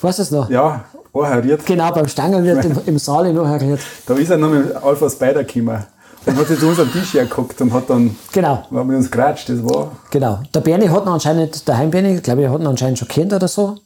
Weißt 0.00 0.18
du 0.18 0.22
es 0.22 0.30
noch? 0.30 0.50
ja, 0.50 0.84
anheriert. 1.12 1.64
Genau, 1.66 1.92
beim 1.92 2.08
Stangenwirt 2.08 2.64
im, 2.64 2.78
im 2.86 2.98
Saal 2.98 3.26
in 3.26 3.38
Ohrheriert. 3.38 3.80
Da 4.06 4.14
ist 4.14 4.30
er 4.30 4.36
noch 4.38 4.50
mit 4.50 4.74
Alpha 4.74 5.08
Spider 5.08 5.44
gekommen 5.44 5.84
und 6.26 6.36
hat 6.36 6.48
sich 6.48 6.58
zu 6.58 6.66
uns 6.68 6.78
am 6.80 6.90
Tisch 6.92 7.14
hergeguckt 7.14 7.60
und 7.60 7.72
hat 7.72 7.88
dann 7.90 8.16
Genau, 8.32 8.64
war 8.70 8.84
mit 8.84 8.96
uns 8.96 9.10
geratscht. 9.10 9.48
Das 9.48 9.62
war, 9.64 9.92
genau. 10.10 10.40
Der 10.54 10.60
Bernie 10.60 10.88
hat 10.88 11.04
ihn 11.04 11.08
anscheinend, 11.08 11.66
der 11.68 11.76
Heimbernie, 11.78 12.20
glaube 12.20 12.42
ich, 12.42 12.48
hat 12.48 12.60
ihn 12.60 12.66
anscheinend 12.66 12.98
schon 12.98 13.08
kennt 13.08 13.32
oder 13.32 13.48
so. 13.48 13.76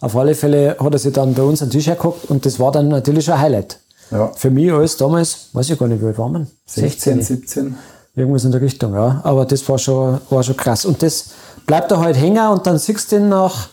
Auf 0.00 0.16
alle 0.16 0.34
Fälle 0.34 0.76
hat 0.78 0.92
er 0.92 0.98
sich 0.98 1.12
dann 1.12 1.34
bei 1.34 1.42
uns 1.42 1.62
am 1.62 1.70
Tisch 1.70 1.86
hergeguckt 1.86 2.30
und 2.30 2.44
das 2.46 2.60
war 2.60 2.70
dann 2.72 2.88
natürlich 2.88 3.30
ein 3.32 3.38
Highlight. 3.40 3.78
ja, 4.10 4.28
Für 4.36 4.50
mich 4.50 4.72
alles 4.72 4.96
damals, 4.96 5.48
weiß 5.52 5.70
ich 5.70 5.78
gar 5.78 5.88
nicht, 5.88 6.00
wie 6.02 6.06
alt 6.06 6.18
waren 6.18 6.32
wir? 6.32 6.46
16, 6.66 7.22
17. 7.22 7.74
Irgendwas 8.14 8.44
in 8.44 8.52
der 8.52 8.60
Richtung, 8.60 8.94
ja. 8.94 9.20
Aber 9.24 9.44
das 9.44 9.68
war 9.68 9.78
schon, 9.78 10.20
war 10.30 10.42
schon 10.42 10.56
krass. 10.56 10.84
Und 10.84 11.02
das 11.02 11.30
bleibt 11.66 11.90
da 11.90 11.98
halt 12.00 12.16
hängen 12.16 12.46
und 12.48 12.66
dann 12.66 12.78
siehst 12.78 13.10
du 13.12 13.16
ihn 13.16 13.28
nach 13.28 13.68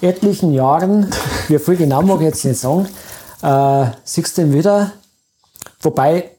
etlichen 0.00 0.52
Jahren, 0.52 1.08
wie 1.48 1.58
viel 1.58 1.76
genau 1.76 2.02
mag 2.02 2.18
ich 2.18 2.26
jetzt 2.26 2.44
nicht 2.44 2.60
sagen, 2.60 2.86
äh, 3.42 3.86
siehst 4.04 4.36
du 4.36 4.42
ihn 4.42 4.52
wieder. 4.52 4.90
Wobei, 5.80 6.30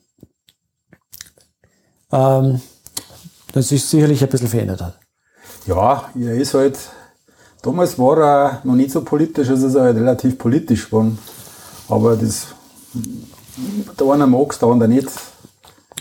ähm, 2.15 2.61
das 3.53 3.69
sich 3.69 3.85
sicherlich 3.85 4.23
ein 4.23 4.29
bisschen 4.29 4.47
verändert 4.47 4.81
hat. 4.81 4.99
Ja, 5.65 6.09
er 6.19 6.35
ist 6.35 6.53
halt, 6.53 6.77
damals 7.61 7.97
war 7.97 8.17
er 8.19 8.61
noch 8.63 8.75
nicht 8.75 8.91
so 8.91 9.01
politisch, 9.01 9.49
also 9.49 9.67
ist 9.67 9.75
er 9.75 9.83
halt 9.83 9.97
relativ 9.97 10.37
politisch 10.37 10.85
geworden. 10.85 11.17
Aber 11.89 12.15
das, 12.15 12.47
der 13.99 14.07
eine 14.11 14.27
mag 14.27 14.51
es, 14.51 14.59
der 14.59 14.69
andere 14.69 14.89
nicht. 14.89 15.07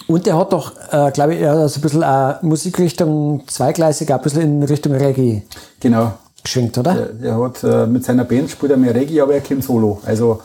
Und 0.07 0.27
der 0.27 0.37
hat 0.37 0.53
doch, 0.53 0.73
äh, 0.91 1.11
glaube 1.13 1.35
ich, 1.35 1.41
er 1.41 1.59
hat 1.59 1.71
so 1.71 1.79
ein 1.79 1.83
bisschen 1.83 2.03
äh, 2.03 2.35
Musikrichtung 2.43 3.45
zweigleisig, 3.47 4.11
auch 4.13 4.17
ein 4.19 4.23
bisschen 4.23 4.43
in 4.43 4.63
Richtung 4.63 4.93
Reggae 4.93 5.43
Genau. 5.81 6.13
geschwenkt, 6.43 6.77
oder? 6.77 7.11
Er, 7.23 7.27
er 7.27 7.41
hat 7.43 7.63
äh, 7.65 7.87
mit 7.87 8.05
seiner 8.05 8.25
Band 8.25 8.51
spielt 8.51 8.73
er 8.73 8.77
mehr 8.79 8.95
Reggae, 8.95 9.21
aber 9.23 9.35
er 9.35 9.41
kommt 9.41 9.65
solo. 9.65 10.01
Also 10.05 10.43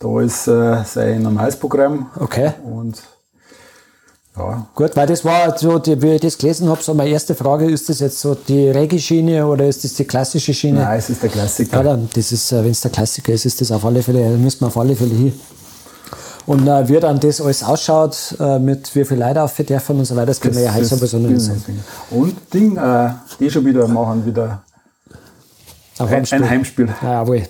da 0.00 0.20
ist 0.20 0.48
äh, 0.48 0.82
sein 0.84 1.22
normales 1.22 1.56
Programm. 1.56 2.10
Okay. 2.18 2.52
Und 2.64 3.00
Ja. 4.36 4.66
Gut, 4.74 4.94
weil 4.94 5.06
das 5.06 5.24
war 5.24 5.58
so, 5.58 5.78
die, 5.78 6.00
wie 6.00 6.12
ich 6.12 6.20
das 6.20 6.38
gelesen 6.38 6.68
habe, 6.68 6.82
so 6.82 6.94
meine 6.94 7.10
erste 7.10 7.34
Frage, 7.34 7.68
ist 7.68 7.88
das 7.88 8.00
jetzt 8.00 8.20
so 8.20 8.34
die 8.34 8.70
Reggae-Schiene 8.70 9.46
oder 9.46 9.66
ist 9.66 9.82
das 9.84 9.94
die 9.94 10.04
klassische 10.04 10.54
Schiene? 10.54 10.80
Nein, 10.80 10.98
es 10.98 11.10
ist 11.10 11.22
der 11.22 11.30
Klassiker. 11.30 11.76
Ja, 11.78 11.82
dann, 11.82 12.08
das 12.14 12.32
ist, 12.32 12.52
äh, 12.52 12.62
wenn 12.62 12.70
es 12.70 12.80
der 12.80 12.90
Klassiker 12.90 13.32
ist, 13.32 13.44
ist 13.44 13.60
das 13.60 13.72
auf 13.72 13.84
alle 13.84 14.02
Fälle, 14.02 14.22
da 14.22 14.36
müssen 14.36 14.60
wir 14.60 14.68
auf 14.68 14.76
alle 14.78 14.94
Fälle 14.94 15.14
hin. 15.14 15.38
Und 16.46 16.66
äh, 16.66 16.88
wie 16.88 16.98
dann 17.00 17.20
das 17.20 17.40
alles 17.40 17.62
ausschaut, 17.62 18.36
äh, 18.40 18.58
mit 18.58 18.94
wie 18.94 19.04
viel 19.04 19.18
Leute 19.18 19.42
auf 19.42 19.54
dürfen 19.54 19.98
und 19.98 20.04
so 20.04 20.16
weiter, 20.16 20.26
das 20.26 20.40
können 20.40 20.54
wir 20.54 20.62
ja 20.62 20.74
heute 20.74 20.84
sowieso 20.84 21.18
nicht 21.18 21.40
sagen. 21.40 21.84
Und 22.10 22.36
Ding, 22.54 22.76
äh, 22.76 23.10
die 23.38 23.50
schon 23.50 23.64
wieder 23.64 23.86
machen, 23.88 24.24
wieder 24.24 24.62
ein 25.98 26.08
Heimspiel. 26.08 26.42
Ein 26.42 26.50
Heimspiel. 26.50 26.88
Ja, 27.02 27.12
jawohl. 27.12 27.42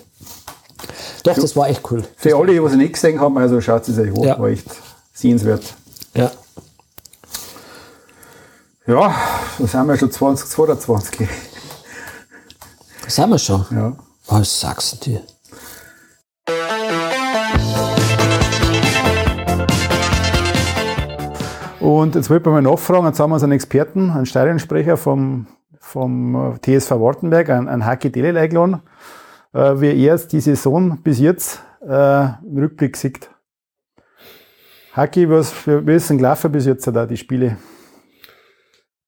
Doch, 1.23 1.35
das 1.35 1.55
war 1.55 1.69
echt 1.69 1.81
cool. 1.91 2.03
Für 2.17 2.35
alle, 2.35 2.51
die 2.51 2.57
es 2.57 2.73
nicht 2.73 2.93
gesehen 2.93 3.19
haben, 3.19 3.37
also 3.37 3.61
schaut 3.61 3.87
es 3.87 3.97
euch 3.97 4.09
an, 4.09 4.23
ja. 4.23 4.39
war 4.39 4.49
echt 4.49 4.65
sehenswert. 5.13 5.63
Ja. 6.15 6.31
Ja, 8.87 9.13
da 9.59 9.67
sind 9.67 9.87
wir 9.87 9.95
schon 9.95 10.09
2022. 10.09 11.29
Sind 13.07 13.29
wir 13.29 13.37
schon? 13.37 13.63
Ja. 13.69 13.95
Was 14.27 14.59
sagst 14.59 15.05
du 15.05 15.11
dir? 15.11 15.21
Und 21.79 22.15
jetzt 22.15 22.31
wollte 22.31 22.49
ich 22.49 22.53
mal 22.53 22.61
nachfragen, 22.63 23.05
jetzt 23.05 23.19
haben 23.19 23.29
wir 23.29 23.43
einen 23.43 23.51
Experten, 23.51 24.09
einen 24.09 24.25
Stadionsprecher 24.25 24.97
vom, 24.97 25.45
vom 25.79 26.57
TSV 26.63 26.89
Wartenberg, 26.91 27.51
einen, 27.51 27.69
einen 27.69 27.85
Haki 27.85 28.11
Delel 28.11 28.35
eingeladen, 28.35 28.81
äh, 29.53 29.79
wie 29.79 30.03
er 30.03 30.17
die 30.17 30.39
Saison 30.39 30.97
bis 31.03 31.19
jetzt 31.19 31.61
äh, 31.87 32.23
im 32.23 32.57
Rückblick 32.57 32.97
sieht. 32.97 33.29
Haki, 34.93 35.29
was, 35.29 35.53
wie 35.67 35.93
ist 35.93 36.09
denn 36.09 36.17
gelaufen 36.17 36.51
bis 36.51 36.65
jetzt 36.65 36.87
da, 36.87 37.05
die 37.05 37.17
Spiele? 37.17 37.57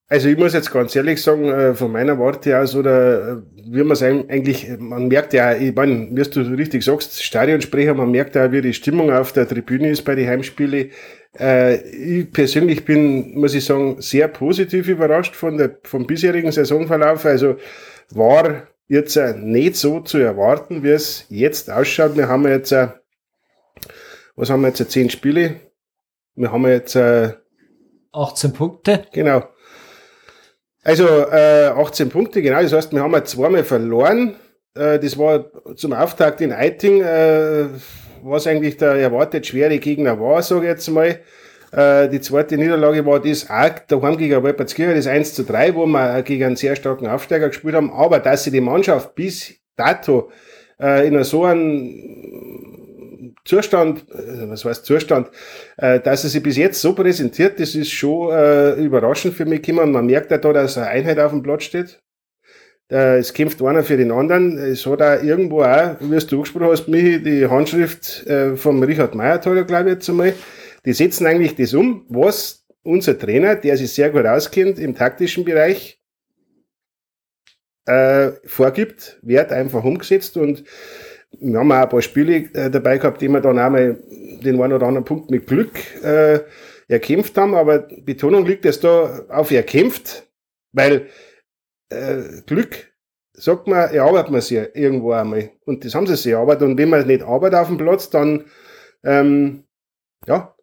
Also 0.09 0.27
ich 0.27 0.37
muss 0.37 0.53
jetzt 0.53 0.71
ganz 0.71 0.95
ehrlich 0.95 1.21
sagen, 1.21 1.45
äh, 1.45 1.73
von 1.73 1.91
meiner 1.91 2.19
Warte 2.19 2.59
aus, 2.59 2.75
oder 2.75 3.29
äh, 3.29 3.35
wie 3.65 3.83
man 3.83 3.93
es 3.93 4.03
eigentlich, 4.03 4.67
man 4.77 5.07
merkt 5.07 5.33
ja, 5.33 5.55
ich 5.55 5.73
meine, 5.73 6.09
wie 6.11 6.21
du 6.21 6.41
richtig 6.55 6.83
sagst, 6.83 7.23
Stadionsprecher, 7.23 7.93
man 7.93 8.11
merkt 8.11 8.35
ja, 8.35 8.51
wie 8.51 8.61
die 8.61 8.73
Stimmung 8.73 9.11
auf 9.11 9.31
der 9.31 9.47
Tribüne 9.47 9.89
ist 9.89 10.03
bei 10.03 10.15
den 10.15 10.27
Heimspielen. 10.27 10.91
Äh, 11.39 11.77
ich 11.89 12.31
persönlich 12.31 12.83
bin, 12.83 13.39
muss 13.39 13.55
ich 13.55 13.63
sagen, 13.63 14.01
sehr 14.01 14.27
positiv 14.27 14.89
überrascht 14.89 15.35
von 15.35 15.57
der, 15.57 15.79
vom 15.83 16.05
bisherigen 16.05 16.51
Saisonverlauf. 16.51 17.25
Also 17.25 17.55
war 18.11 18.67
jetzt 18.89 19.17
nicht 19.37 19.77
so 19.77 20.01
zu 20.01 20.17
erwarten, 20.17 20.83
wie 20.83 20.89
es 20.89 21.25
jetzt 21.29 21.71
ausschaut. 21.71 22.17
Wir 22.17 22.27
haben 22.27 22.45
jetzt, 22.45 22.75
was 24.35 24.49
haben 24.49 24.61
wir 24.61 24.67
jetzt, 24.67 24.91
zehn 24.91 25.09
Spiele? 25.09 25.61
Wir 26.35 26.51
haben 26.51 26.67
jetzt 26.67 26.95
18 28.11 28.53
Punkte. 28.53 29.07
Genau. 29.13 29.43
Also 30.83 31.07
äh, 31.07 31.67
18 31.67 32.09
Punkte, 32.09 32.41
genau. 32.41 32.61
Das 32.61 32.73
heißt, 32.73 32.91
wir 32.91 33.01
haben 33.01 33.13
ja 33.13 33.23
zweimal 33.23 33.63
verloren. 33.63 34.35
Äh, 34.75 34.99
das 34.99 35.17
war 35.17 35.45
zum 35.75 35.93
Auftakt 35.93 36.41
in 36.41 36.51
Eiting, 36.51 37.01
äh, 37.01 37.65
was 38.21 38.47
eigentlich 38.47 38.77
der 38.77 38.93
erwartet 38.93 39.47
schwere 39.47 39.79
Gegner 39.79 40.19
war, 40.19 40.41
sage 40.41 40.63
ich 40.63 40.67
jetzt 40.67 40.89
mal. 40.89 41.19
Äh, 41.71 42.09
die 42.09 42.21
zweite 42.21 42.57
Niederlage 42.57 43.05
war 43.05 43.19
das 43.19 43.49
auch 43.49 43.79
daheim 43.87 44.17
gegen 44.17 44.43
Wolpertskirchen, 44.43 44.95
das 44.95 45.07
1 45.07 45.33
zu 45.33 45.43
3, 45.43 45.73
wo 45.75 45.85
wir 45.85 46.21
gegen 46.21 46.43
einen 46.43 46.55
sehr 46.55 46.75
starken 46.75 47.07
Aufsteiger 47.07 47.47
gespielt 47.47 47.75
haben. 47.75 47.91
Aber 47.91 48.19
dass 48.19 48.43
sie 48.43 48.51
die 48.51 48.61
Mannschaft 48.61 49.15
bis 49.15 49.53
dato 49.77 50.29
äh, 50.79 51.07
in 51.07 51.23
so 51.23 51.45
einem 51.45 52.82
Zustand, 53.45 54.09
äh, 54.11 54.49
was 54.49 54.65
heißt 54.65 54.85
Zustand, 54.85 55.29
äh, 55.77 55.99
dass 55.99 56.23
er 56.23 56.29
sich 56.29 56.43
bis 56.43 56.57
jetzt 56.57 56.81
so 56.81 56.93
präsentiert, 56.93 57.59
das 57.59 57.75
ist 57.75 57.91
schon 57.91 58.31
äh, 58.31 58.73
überraschend 58.75 59.33
für 59.33 59.45
mich 59.45 59.61
gekommen. 59.61 59.91
Man 59.91 60.05
merkt 60.05 60.31
ja 60.31 60.37
da, 60.37 60.53
dass 60.53 60.77
eine 60.77 60.87
Einheit 60.87 61.19
auf 61.19 61.31
dem 61.31 61.43
Platz 61.43 61.63
steht. 61.63 61.99
Es 62.89 63.33
kämpft 63.33 63.61
einer 63.63 63.81
für 63.81 63.97
den 63.97 64.11
anderen. 64.11 64.57
Es 64.57 64.85
hat 64.85 65.01
auch 65.01 65.23
irgendwo 65.23 65.63
auch, 65.63 65.95
wie 65.99 66.19
du 66.19 66.35
angesprochen 66.35 66.67
hast, 66.67 66.87
Michi, 66.87 67.23
die 67.23 67.47
Handschrift 67.47 68.25
vom 68.55 68.83
Richard 68.83 69.15
Meyerthaler, 69.15 69.63
glaube 69.63 69.89
ich 69.89 69.95
jetzt 69.95 70.09
einmal. 70.09 70.33
Die 70.85 70.93
setzen 70.93 71.25
eigentlich 71.25 71.55
das 71.55 71.73
um, 71.73 72.05
was 72.09 72.65
unser 72.83 73.17
Trainer, 73.17 73.55
der 73.55 73.77
sich 73.77 73.93
sehr 73.93 74.11
gut 74.11 74.25
auskennt 74.25 74.77
im 74.77 74.93
taktischen 74.93 75.43
Bereich, 75.43 76.03
äh, 77.85 78.31
vorgibt, 78.45 79.17
wird 79.21 79.51
einfach 79.51 79.83
umgesetzt 79.83 80.37
und 80.37 80.63
wir 81.39 81.59
haben 81.59 81.71
auch 81.71 81.75
ein 81.75 81.89
paar 81.89 82.01
Spiele 82.01 82.49
äh, 82.53 82.69
dabei 82.69 82.97
gehabt, 82.97 83.21
die 83.21 83.27
wir 83.27 83.41
dann 83.41 83.59
auch 83.59 83.69
mal 83.69 83.97
den 84.43 84.61
einen 84.61 84.73
oder 84.73 84.87
anderen 84.87 85.05
Punkt 85.05 85.31
mit 85.31 85.47
Glück 85.47 85.71
äh, 86.03 86.39
erkämpft 86.87 87.37
haben, 87.37 87.55
aber 87.55 87.87
Betonung 88.03 88.45
liegt 88.45 88.65
jetzt 88.65 88.83
da 88.83 89.25
auf 89.29 89.51
erkämpft, 89.51 90.27
weil 90.71 91.07
äh, 91.89 92.41
Glück, 92.45 92.91
sagt 93.33 93.67
man, 93.67 93.93
erarbeitet 93.93 94.31
man 94.31 94.41
sich 94.41 94.59
irgendwo 94.73 95.11
einmal. 95.11 95.51
Und 95.65 95.85
das 95.85 95.95
haben 95.95 96.07
sie 96.07 96.15
sich 96.15 96.31
erarbeitet. 96.31 96.63
Und 96.63 96.77
wenn 96.77 96.89
man 96.89 97.07
nicht 97.07 97.23
arbeitet 97.23 97.59
auf 97.59 97.67
dem 97.67 97.77
Platz, 97.77 98.09
dann, 98.09 98.45
ähm, 99.03 99.63
ja, 100.27 100.55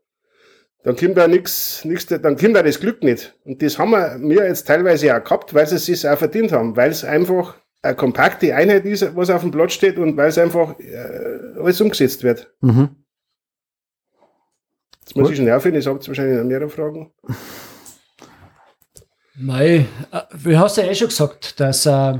dann 0.83 0.97
kommt 0.97 1.19
da 1.19 1.29
nichts, 1.29 1.85
nichts, 1.85 2.07
dann 2.07 2.37
kommt 2.37 2.57
da 2.57 2.63
das 2.63 2.81
Glück 2.81 3.03
nicht. 3.03 3.37
Und 3.45 3.61
das 3.63 3.79
haben 3.79 3.91
wir 3.91 4.19
mir 4.19 4.47
jetzt 4.47 4.67
teilweise 4.67 5.15
auch 5.15 5.23
gehabt, 5.23 5.53
weil 5.53 5.67
sie 5.67 5.77
es 5.77 5.87
sich 5.87 6.09
auch 6.09 6.19
verdient 6.19 6.53
haben, 6.53 6.77
weil 6.77 6.91
es 6.91 7.05
einfach 7.05 7.57
eine 7.83 7.97
kompakte 7.97 8.55
Einheit 8.55 8.85
ist, 8.85 9.17
was 9.17 9.31
auf 9.31 9.43
dem 9.43 9.51
Platz 9.51 9.73
steht 9.73 9.99
und 9.99 10.17
weil 10.17 10.29
es 10.29 10.39
einfach 10.39 10.79
äh, 10.79 11.59
alles 11.59 11.81
umgesetzt 11.81 12.23
wird. 12.23 12.53
Mhm. 12.61 12.97
Jetzt 15.01 15.17
muss 15.17 15.25
Gut. 15.25 15.31
ich 15.33 15.37
schon 15.37 15.47
nerven, 15.47 15.75
ich 15.75 15.87
habt 15.87 16.07
wahrscheinlich 16.07 16.39
noch 16.39 16.45
mehrere 16.45 16.69
Fragen. 16.69 17.13
Mei, 19.35 19.87
äh, 20.13 20.21
wie 20.35 20.59
hast 20.59 20.77
du 20.77 20.83
ja 20.83 20.89
eh 20.89 20.95
schon 20.95 21.09
gesagt, 21.09 21.59
dass, 21.59 21.87
äh, 21.87 22.19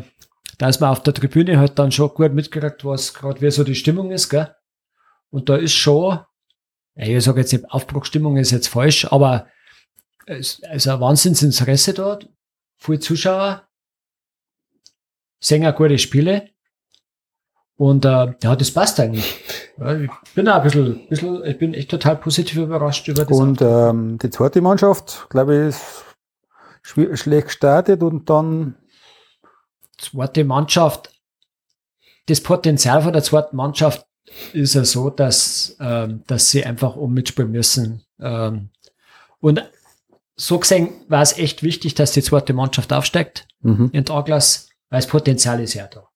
dass 0.59 0.81
man 0.81 0.91
auf 0.91 1.03
der 1.03 1.13
Tribüne 1.13 1.59
halt 1.59 1.79
dann 1.79 1.93
schon 1.93 2.09
gut 2.09 2.33
mitgekriegt, 2.33 2.85
was 2.85 3.13
gerade 3.13 3.41
wie 3.43 3.51
so 3.51 3.63
die 3.63 3.75
Stimmung 3.75 4.11
ist, 4.11 4.31
gell? 4.31 4.55
Und 5.29 5.49
da 5.49 5.57
ist 5.57 5.75
schon, 5.75 6.21
ich 6.95 7.23
sage 7.23 7.41
jetzt 7.41 7.53
nicht, 7.53 7.71
Aufbruchstimmung 7.71 8.37
ist 8.39 8.51
jetzt 8.51 8.69
falsch, 8.69 9.07
aber 9.13 9.47
es 10.27 10.61
ist 10.73 10.89
ein 10.89 11.01
Wahnsinnsinteresse 11.01 11.95
dort, 11.95 12.29
viele 12.79 13.01
Zuschauer, 13.01 13.69
auch 15.67 15.75
gute 15.75 15.99
Spiele. 15.99 16.49
Und 17.77 18.05
äh, 18.05 18.35
ja, 18.43 18.57
das 18.57 18.71
passt 18.73 19.01
eigentlich. 19.01 19.39
Ja, 19.79 19.97
ich 19.97 20.11
bin 20.35 20.47
auch 20.49 20.57
ein 20.57 20.63
bisschen, 20.63 21.09
bisschen, 21.09 21.45
ich 21.45 21.59
bin 21.59 21.73
echt 21.73 21.91
total 21.91 22.17
positiv 22.17 22.59
überrascht 22.59 23.09
über 23.09 23.25
das. 23.25 23.39
Und 23.39 23.63
ähm, 23.63 24.19
die 24.19 24.29
zweite 24.29 24.61
Mannschaft, 24.61 25.27
glaube 25.31 25.69
ich, 25.69 26.99
ist 26.99 27.21
schlecht 27.21 27.47
gestartet 27.47 28.03
und 28.03 28.29
dann. 28.29 28.77
Zweite 29.97 30.45
Mannschaft, 30.45 31.11
das 32.27 32.41
Potenzial 32.41 33.03
von 33.03 33.13
der 33.13 33.23
zweiten 33.23 33.55
Mannschaft 33.55 34.07
ist 34.53 34.75
ja 34.75 34.85
so, 34.85 35.11
dass, 35.11 35.77
ähm, 35.81 36.23
dass 36.27 36.51
sie 36.51 36.65
einfach 36.65 36.97
um 36.97 37.13
mitspielen 37.13 37.51
müssen. 37.51 38.03
Ähm, 38.19 38.71
und 39.41 39.63
so 40.37 40.59
gesehen 40.59 40.91
war 41.09 41.21
es 41.23 41.37
echt 41.37 41.63
wichtig, 41.63 41.95
dass 41.95 42.13
die 42.13 42.23
zweite 42.23 42.55
Mannschaft 42.55 42.93
aufsteigt 42.93 43.47
mhm. 43.61 43.91
in 43.93 44.05
Douglas 44.05 44.70
weil 44.91 45.01
das 45.01 45.07
Potenzial 45.07 45.61
ist 45.63 45.75
ja 45.75 45.87
da. 45.87 46.09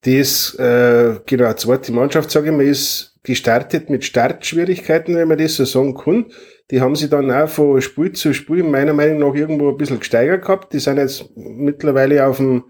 Das, 0.00 0.54
äh, 0.56 1.20
genau, 1.24 1.52
zweite 1.54 1.92
Mannschaft, 1.92 2.30
sage 2.30 2.50
ich 2.50 2.52
mal, 2.52 2.64
ist 2.64 3.14
gestartet 3.22 3.88
mit 3.88 4.04
Startschwierigkeiten, 4.04 5.16
wenn 5.16 5.28
man 5.28 5.38
das 5.38 5.56
so 5.56 5.64
sagen 5.64 5.94
kann. 5.94 6.26
Die 6.70 6.80
haben 6.80 6.94
sie 6.94 7.08
dann 7.08 7.30
auch 7.30 7.48
von 7.48 7.80
Spiel 7.80 8.12
zu 8.12 8.34
Spiel 8.34 8.62
meiner 8.62 8.92
Meinung 8.92 9.18
nach 9.18 9.34
irgendwo 9.34 9.70
ein 9.70 9.76
bisschen 9.76 10.00
gesteigert 10.00 10.42
gehabt. 10.42 10.72
Die 10.72 10.78
sind 10.78 10.98
jetzt 10.98 11.30
mittlerweile 11.36 12.26
auf 12.26 12.36
dem 12.36 12.64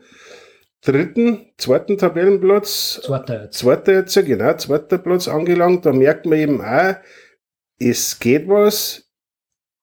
dritten, 0.81 1.53
zweiten 1.59 1.99
Tabellenplatz. 1.99 3.01
Zweiter 3.05 3.45
jetzt. 3.45 3.59
Zweiter 3.59 3.93
jetzt, 3.93 4.15
genau, 4.15 4.55
zweiter 4.55 4.99
Platz 4.99 5.27
angelangt. 5.27 5.87
Da 5.87 5.93
merkt 5.93 6.27
man 6.27 6.39
eben 6.39 6.61
auch, 6.61 6.95
es 7.79 8.19
geht 8.19 8.49
was. 8.49 9.09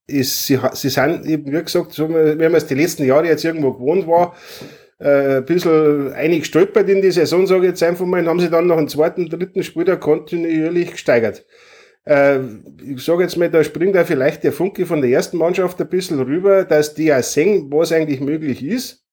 Es, 0.07 0.45
sie, 0.45 0.59
sie 0.73 0.89
sind 0.89 1.25
eben, 1.25 1.51
wie 1.51 1.63
gesagt, 1.63 1.93
so, 1.93 2.09
wenn 2.09 2.37
man 2.37 2.55
es 2.55 2.65
die 2.65 2.75
letzten 2.75 3.05
Jahre 3.05 3.27
jetzt 3.27 3.45
irgendwo 3.45 3.73
gewohnt 3.73 4.07
war, 4.07 4.35
äh, 5.01 5.37
ein 5.37 5.45
bisschen 5.45 6.13
einig 6.13 6.45
stolpert 6.45 6.87
in 6.87 7.01
die 7.01 7.11
Saison, 7.11 7.47
sage 7.47 7.61
ich 7.61 7.71
jetzt 7.71 7.83
einfach 7.83 8.05
mal, 8.05 8.21
und 8.21 8.27
haben 8.27 8.39
sie 8.39 8.49
dann 8.49 8.67
nach 8.67 8.77
dem 8.77 8.87
zweiten, 8.87 9.27
dritten 9.29 9.63
Spiel 9.63 9.97
kontinuierlich 9.97 10.91
gesteigert. 10.91 11.45
Äh, 12.05 12.39
ich 12.85 13.03
sage 13.03 13.23
jetzt 13.23 13.35
mal, 13.35 13.49
da 13.49 13.63
springt 13.63 13.95
da 13.95 14.05
vielleicht 14.05 14.43
der 14.43 14.53
Funke 14.53 14.85
von 14.85 15.01
der 15.01 15.09
ersten 15.09 15.37
Mannschaft 15.37 15.81
ein 15.81 15.89
bisschen 15.89 16.19
rüber, 16.19 16.65
dass 16.65 16.93
die 16.93 17.13
auch 17.13 17.23
sehen, 17.23 17.71
was 17.71 17.91
eigentlich 17.91 18.21
möglich 18.21 18.63
ist, 18.63 19.03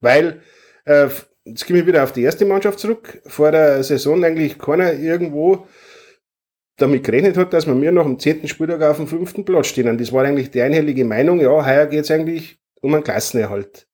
weil 0.00 0.40
äh, 0.86 1.08
jetzt 1.44 1.66
komme 1.66 1.80
ich 1.80 1.86
wieder 1.86 2.02
auf 2.02 2.12
die 2.12 2.22
erste 2.22 2.46
Mannschaft 2.46 2.78
zurück, 2.78 3.20
vor 3.26 3.52
der 3.52 3.82
Saison 3.84 4.24
eigentlich 4.24 4.58
keiner 4.58 4.94
irgendwo 4.94 5.66
damit 6.78 7.04
gerechnet 7.04 7.36
hat, 7.36 7.52
dass 7.52 7.66
wir 7.66 7.74
mir 7.74 7.92
nach 7.92 8.04
dem 8.04 8.18
zehnten 8.18 8.48
Spieltag 8.48 8.80
auf 8.82 8.96
dem 8.96 9.06
fünften 9.06 9.44
Platz 9.44 9.66
stehen. 9.66 9.88
Und 9.88 10.00
das 10.00 10.12
war 10.12 10.24
eigentlich 10.24 10.50
die 10.50 10.62
einhellige 10.62 11.04
Meinung, 11.04 11.38
ja, 11.40 11.66
heuer 11.66 11.84
geht 11.84 12.04
es 12.04 12.10
eigentlich 12.10 12.58
um 12.80 12.94
einen 12.94 13.04
Klassenerhalt. 13.04 13.89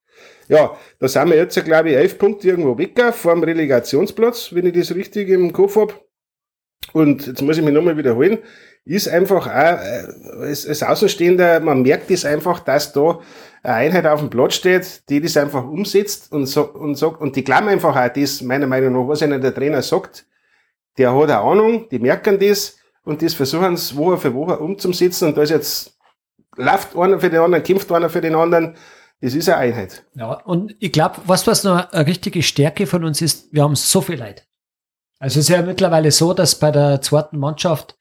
Ja, 0.49 0.77
da 0.99 1.09
sind 1.09 1.31
wir 1.31 1.37
jetzt, 1.37 1.63
glaube 1.65 1.91
ich, 1.91 1.97
elf 1.97 2.19
Punkte 2.19 2.49
irgendwo 2.49 2.79
weg 2.79 3.01
vor 3.13 3.35
dem 3.35 3.43
Relegationsplatz, 3.43 4.53
wenn 4.53 4.67
ich 4.67 4.75
das 4.75 4.95
richtig 4.95 5.29
im 5.29 5.53
Kopf 5.53 5.77
habe. 5.77 5.95
Und 6.93 7.27
jetzt 7.27 7.43
muss 7.43 7.59
ich 7.59 7.65
mich 7.65 7.75
nochmal 7.75 7.97
wiederholen. 7.97 8.39
ist 8.85 9.09
einfach 9.09 9.47
auch, 9.47 9.51
äh, 9.51 10.07
als, 10.41 10.67
als 10.67 10.83
Außenstehender, 10.83 11.61
man 11.61 11.83
merkt 11.83 12.11
es 12.11 12.23
das 12.23 12.33
einfach, 12.33 12.61
dass 12.61 12.93
da 12.93 13.21
eine 13.63 13.75
Einheit 13.75 14.07
auf 14.07 14.21
dem 14.21 14.31
Platz 14.31 14.55
steht, 14.55 15.09
die 15.09 15.21
das 15.21 15.37
einfach 15.37 15.65
umsetzt 15.65 16.31
und, 16.33 16.47
so, 16.47 16.71
und 16.73 16.97
sagt, 16.97 17.21
und 17.21 17.35
die 17.35 17.43
glauben 17.43 17.69
einfach 17.69 17.97
auch 17.97 18.09
das, 18.09 18.43
meiner 18.43 18.69
Meinung 18.69 18.93
nach, 18.93 19.09
was 19.09 19.23
ihnen 19.23 19.41
der 19.41 19.55
Trainer 19.55 19.83
sagt, 19.83 20.27
der 20.99 21.15
hat 21.15 21.31
eine 21.31 21.39
Ahnung, 21.39 21.89
die 21.91 21.99
merken 21.99 22.39
das 22.39 22.77
und 23.05 23.23
das 23.23 23.35
versuchen 23.35 23.75
es 23.75 23.97
Woche 23.97 24.19
für 24.19 24.35
Woche 24.35 24.59
umzusetzen 24.59 25.29
und 25.29 25.37
da 25.37 25.43
ist 25.43 25.51
jetzt, 25.51 25.99
läuft 26.57 26.97
einer 26.97 27.19
für 27.19 27.29
den 27.29 27.41
anderen, 27.41 27.65
kämpft 27.65 27.91
einer 27.91 28.09
für 28.09 28.21
den 28.21 28.37
anderen, 28.37 28.77
das 29.21 29.35
ist 29.35 29.49
eine 29.49 29.59
Einheit. 29.59 30.05
Ja, 30.15 30.33
und 30.33 30.75
ich 30.79 30.93
glaube, 30.93 31.17
was 31.27 31.47
was 31.47 31.65
noch 31.65 31.93
eine 31.93 32.07
richtige 32.07 32.43
Stärke 32.43 32.87
von 32.87 33.05
uns 33.05 33.23
ist, 33.23 33.53
wir 33.53 33.63
haben 33.63 33.77
so 33.77 34.01
viel 34.01 34.19
Leid. 34.19 34.47
Also 35.19 35.41
es 35.41 35.49
ist 35.49 35.57
ja 35.57 35.63
mittlerweile 35.63 36.11
so, 36.11 36.35
dass 36.35 36.59
bei 36.59 36.71
der 36.71 37.01
zweiten 37.01 37.39
Mannschaft 37.39 37.97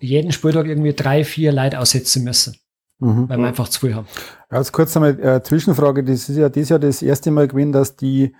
jeden 0.00 0.32
Spieltag 0.32 0.66
irgendwie 0.66 0.94
drei, 0.94 1.24
vier 1.24 1.52
Leute 1.52 1.78
aussetzen 1.78 2.24
müssen. 2.24 2.56
Mhm. 2.98 3.28
Weil 3.28 3.38
wir 3.38 3.46
einfach 3.46 3.68
zu 3.68 3.80
viel 3.80 3.94
haben. 3.94 4.06
Jetzt 4.50 4.72
kurz 4.72 4.96
einmal 4.96 5.18
äh, 5.20 5.42
Zwischenfrage. 5.42 6.04
Das 6.04 6.28
ist 6.28 6.36
ja 6.36 6.48
dieses 6.48 6.70
Jahr 6.70 6.78
das 6.78 7.02
erste 7.02 7.30
Mal 7.30 7.48
gewesen, 7.48 7.72
dass 7.72 7.96
die, 7.96 8.34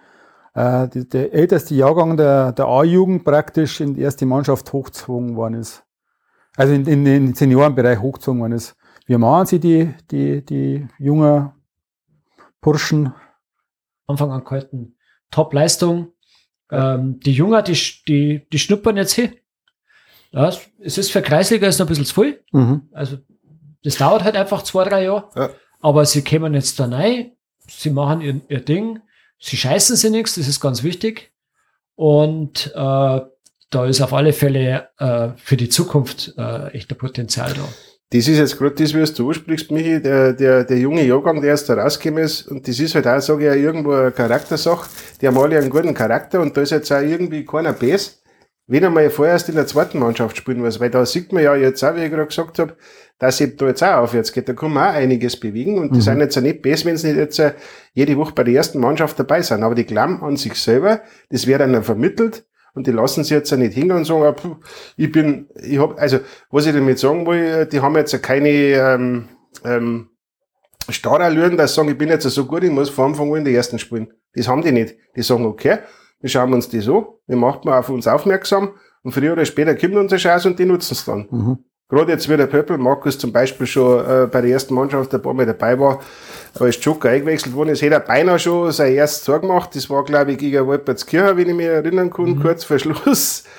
äh, 0.54 0.88
die 0.88 1.08
der 1.08 1.32
älteste 1.32 1.74
Jahrgang 1.74 2.16
der, 2.16 2.52
der 2.52 2.66
A-Jugend 2.66 3.24
praktisch 3.24 3.80
in 3.80 3.94
die 3.94 4.02
erste 4.02 4.26
Mannschaft 4.26 4.72
hochgezogen 4.72 5.36
worden 5.36 5.54
ist. 5.54 5.84
Also 6.56 6.74
in, 6.74 6.84
in, 6.86 7.06
in 7.06 7.26
den 7.26 7.34
Seniorenbereich 7.34 8.00
hochgezogen 8.00 8.40
worden 8.40 8.52
ist. 8.52 8.76
Wie 9.10 9.18
machen 9.18 9.44
Sie 9.44 9.58
die, 9.58 9.92
die, 10.12 10.44
die 10.44 10.86
jungen 11.00 11.50
Burschen? 12.60 13.12
Anfang 14.06 14.30
an 14.30 14.44
gehalten. 14.44 14.94
Top-Leistung. 15.32 16.12
Ähm, 16.70 17.18
die 17.18 17.32
Jungen, 17.32 17.64
die, 17.64 17.76
die, 18.06 18.46
die 18.48 18.58
schnuppern 18.60 18.96
jetzt 18.96 19.14
hier. 19.14 19.32
Ja, 20.30 20.52
es 20.78 20.96
ist 20.96 21.10
für 21.10 21.22
Kreisliga 21.22 21.66
ist 21.66 21.80
noch 21.80 21.86
ein 21.86 21.88
bisschen 21.88 22.04
zu 22.04 22.22
viel. 22.22 22.44
Mhm. 22.52 22.88
Also 22.92 23.16
das 23.82 23.96
dauert 23.96 24.22
halt 24.22 24.36
einfach 24.36 24.62
zwei, 24.62 24.84
drei 24.84 25.02
Jahre. 25.02 25.28
Ja. 25.34 25.50
Aber 25.80 26.06
sie 26.06 26.22
kommen 26.22 26.54
jetzt 26.54 26.78
da 26.78 26.84
rein, 26.84 27.32
sie 27.66 27.90
machen 27.90 28.20
ihr, 28.20 28.40
ihr 28.48 28.60
Ding, 28.60 29.00
sie 29.40 29.56
scheißen 29.56 29.96
sie 29.96 30.10
nichts, 30.10 30.36
das 30.36 30.46
ist 30.46 30.60
ganz 30.60 30.84
wichtig. 30.84 31.32
Und 31.96 32.68
äh, 32.76 33.20
da 33.70 33.86
ist 33.86 34.02
auf 34.02 34.12
alle 34.12 34.32
Fälle 34.32 34.88
äh, 34.98 35.30
für 35.34 35.56
die 35.56 35.68
Zukunft 35.68 36.32
äh, 36.38 36.68
echter 36.68 36.94
Potenzial 36.94 37.54
da. 37.54 37.64
Das 38.12 38.26
ist 38.26 38.38
jetzt 38.38 38.58
gerade 38.58 38.74
das, 38.74 38.92
was 38.92 39.14
du 39.14 39.28
ansprichst, 39.28 39.70
Michi, 39.70 40.02
der, 40.02 40.32
der, 40.32 40.64
der 40.64 40.78
junge 40.78 41.04
Jahrgang, 41.04 41.40
der 41.40 41.50
erst 41.50 41.68
da 41.68 41.74
rausgekommen 41.74 42.24
ist. 42.24 42.48
Und 42.48 42.66
das 42.66 42.80
ist 42.80 42.94
halt 42.96 43.06
auch, 43.06 43.20
sage 43.20 43.44
ich, 43.44 43.50
auch 43.50 43.54
irgendwo 43.54 43.92
eine 43.92 44.10
Charaktersache. 44.10 44.90
Die 45.20 45.28
haben 45.28 45.38
alle 45.38 45.58
einen 45.58 45.70
guten 45.70 45.94
Charakter 45.94 46.40
und 46.40 46.56
da 46.56 46.62
ist 46.62 46.70
jetzt 46.70 46.90
auch 46.92 47.00
irgendwie 47.00 47.44
keiner 47.44 47.72
besser 47.72 48.10
wenn 48.70 48.84
er 48.84 48.90
mal 48.90 49.10
vorerst 49.10 49.48
in 49.48 49.56
der 49.56 49.66
zweiten 49.66 49.98
Mannschaft 49.98 50.36
spielen 50.36 50.60
muss, 50.60 50.78
weil 50.78 50.90
da 50.90 51.04
sieht 51.04 51.32
man 51.32 51.42
ja 51.42 51.56
jetzt 51.56 51.82
auch, 51.82 51.96
wie 51.96 52.04
ich 52.04 52.10
gerade 52.10 52.28
gesagt 52.28 52.60
habe, 52.60 52.76
dass 53.18 53.40
es 53.40 53.56
da 53.56 53.66
jetzt 53.66 53.82
auch 53.82 54.02
aufwärts 54.02 54.32
geht. 54.32 54.48
Da 54.48 54.52
kann 54.52 54.72
man 54.72 54.90
auch 54.90 54.94
einiges 54.94 55.38
bewegen 55.38 55.76
und 55.76 55.90
mhm. 55.90 55.94
die 55.96 56.00
sind 56.00 56.20
jetzt 56.20 56.38
auch 56.38 56.42
nicht 56.42 56.62
besser, 56.62 56.84
wenn 56.84 56.96
sie 56.96 57.08
nicht 57.08 57.16
jetzt 57.16 57.40
äh, 57.40 57.54
jede 57.94 58.16
Woche 58.16 58.32
bei 58.32 58.44
der 58.44 58.54
ersten 58.54 58.78
Mannschaft 58.78 59.18
dabei 59.18 59.42
sind. 59.42 59.64
Aber 59.64 59.74
die 59.74 59.84
glauben 59.84 60.22
an 60.22 60.36
sich 60.36 60.54
selber, 60.54 61.00
das 61.30 61.48
wird 61.48 61.60
dann 61.60 61.82
vermittelt 61.82 62.44
und 62.74 62.86
die 62.86 62.92
lassen 62.92 63.24
sich 63.24 63.32
jetzt 63.32 63.52
auch 63.52 63.56
nicht 63.56 63.74
hingehen 63.74 63.96
und 63.96 64.04
sagen, 64.04 64.22
ah, 64.22 64.32
puh, 64.32 64.56
ich 64.96 65.10
bin, 65.10 65.48
ich 65.54 65.78
hab, 65.78 65.98
also, 65.98 66.18
was 66.50 66.66
ich 66.66 66.72
damit 66.72 66.98
sagen 66.98 67.26
will, 67.26 67.66
die 67.66 67.80
haben 67.80 67.96
jetzt 67.96 68.22
keine, 68.22 68.48
ähm, 68.48 69.28
ähm, 69.64 70.10
Starallüren, 70.88 71.56
dass 71.56 71.72
sie 71.72 71.76
sagen, 71.76 71.90
ich 71.90 71.98
bin 71.98 72.08
jetzt 72.08 72.24
so 72.24 72.46
gut, 72.46 72.64
ich 72.64 72.70
muss 72.70 72.90
vor 72.90 73.06
Anfang 73.06 73.30
an 73.30 73.38
in 73.38 73.44
der 73.44 73.54
ersten 73.54 73.78
spielen. 73.78 74.12
Das 74.34 74.48
haben 74.48 74.62
die 74.62 74.72
nicht. 74.72 74.96
Die 75.16 75.22
sagen, 75.22 75.44
okay, 75.44 75.78
wir 76.20 76.30
schauen 76.30 76.52
uns 76.52 76.68
das 76.68 76.88
an, 76.88 77.04
wir 77.26 77.36
machen 77.36 77.68
auf 77.68 77.88
uns 77.88 78.06
aufmerksam 78.06 78.74
und 79.02 79.12
früher 79.12 79.32
oder 79.32 79.44
später 79.44 79.74
kommt 79.74 79.96
unsere 79.96 80.20
Chance 80.20 80.48
und 80.48 80.58
die 80.58 80.64
nutzen 80.64 80.94
es 80.94 81.04
dann. 81.04 81.28
Mhm. 81.30 81.58
Gerade 81.90 82.12
jetzt 82.12 82.28
wie 82.28 82.36
der 82.36 82.46
Pöppel, 82.46 82.78
Markus 82.78 83.18
zum 83.18 83.32
Beispiel 83.32 83.66
schon 83.66 84.04
äh, 84.04 84.26
bei 84.26 84.40
der 84.40 84.50
ersten 84.50 84.74
Mannschaft 84.74 85.12
ein 85.14 85.20
paar 85.20 85.34
Mal 85.34 85.46
dabei 85.46 85.78
war, 85.78 86.00
als 86.58 86.82
Joker 86.82 87.10
eingewechselt 87.10 87.54
worden 87.54 87.70
ist, 87.70 87.82
hätte 87.82 87.94
er 87.94 88.00
beinahe 88.00 88.38
schon 88.38 88.70
sein 88.72 88.94
erstes 88.94 89.24
Tor 89.24 89.40
gemacht. 89.40 89.74
Das 89.74 89.90
war, 89.90 90.04
glaube 90.04 90.32
ich, 90.32 90.38
gegen 90.38 90.66
Wolpertskirchen, 90.66 91.36
wenn 91.36 91.48
ich 91.48 91.54
mich 91.54 91.66
erinnern 91.66 92.10
kann, 92.10 92.26
mhm. 92.26 92.42
kurz 92.42 92.64
vor 92.64 92.78
Schluss. 92.78 93.44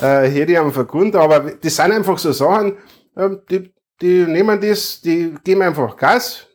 Äh, 0.00 0.28
hätte 0.28 0.52
ich 0.52 0.58
am 0.58 0.72
verkundet. 0.72 1.16
Aber 1.16 1.40
das 1.40 1.74
sind 1.74 1.90
einfach 1.90 2.16
so 2.16 2.30
Sachen, 2.30 2.76
äh, 3.16 3.30
die, 3.50 3.72
die 4.00 4.24
nehmen 4.24 4.60
das, 4.60 5.00
die 5.00 5.34
geben 5.42 5.62
einfach 5.62 5.96
Gas, 5.96 6.46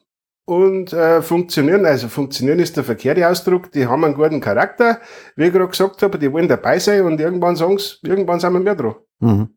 und 0.45 0.93
äh, 0.93 1.21
funktionieren. 1.21 1.85
Also 1.85 2.07
funktionieren 2.07 2.59
ist 2.59 2.77
der 2.77 2.83
verkehrte 2.83 3.27
Ausdruck. 3.27 3.71
Die 3.71 3.87
haben 3.87 4.03
einen 4.05 4.13
guten 4.13 4.39
Charakter, 4.39 4.99
wie 5.35 5.45
ich 5.45 5.53
gerade 5.53 5.67
gesagt 5.67 6.01
habe, 6.01 6.17
die 6.17 6.31
wollen 6.31 6.47
dabei 6.47 6.79
sein 6.79 7.01
und 7.01 7.19
irgendwann 7.19 7.55
sagen 7.55 7.77
sie, 7.77 7.95
irgendwann 8.03 8.39
sind 8.39 8.53
wir 8.53 8.59
mehr 8.59 8.75
dran. 8.75 8.95
Mhm. 9.19 9.49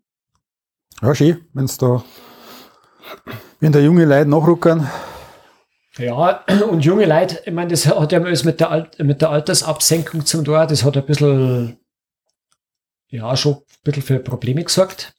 Ja, 1.00 1.14
schön, 1.14 1.46
wenn 1.52 1.66
es 1.66 1.78
da, 1.78 2.02
wenn 3.60 3.70
da 3.70 3.78
junge 3.78 4.04
Leute 4.04 4.28
nachrücken. 4.28 4.88
Ja, 5.96 6.44
und 6.70 6.84
junge 6.84 7.06
Leute, 7.06 7.40
ich 7.44 7.52
meine, 7.52 7.70
das 7.70 7.86
hat 7.86 8.12
ja 8.12 8.20
alles 8.20 8.44
mit 8.44 8.58
der, 8.58 8.70
Alt 8.70 8.98
mit 8.98 9.20
der 9.20 9.30
Altersabsenkung 9.30 10.26
zum 10.26 10.44
Tor, 10.44 10.66
das 10.66 10.84
hat 10.84 10.96
ein 10.96 11.06
bisschen, 11.06 11.78
ja, 13.10 13.36
schon 13.36 13.54
ein 13.54 13.62
bisschen 13.84 14.02
für 14.02 14.18
Probleme 14.18 14.64
gesorgt 14.64 15.14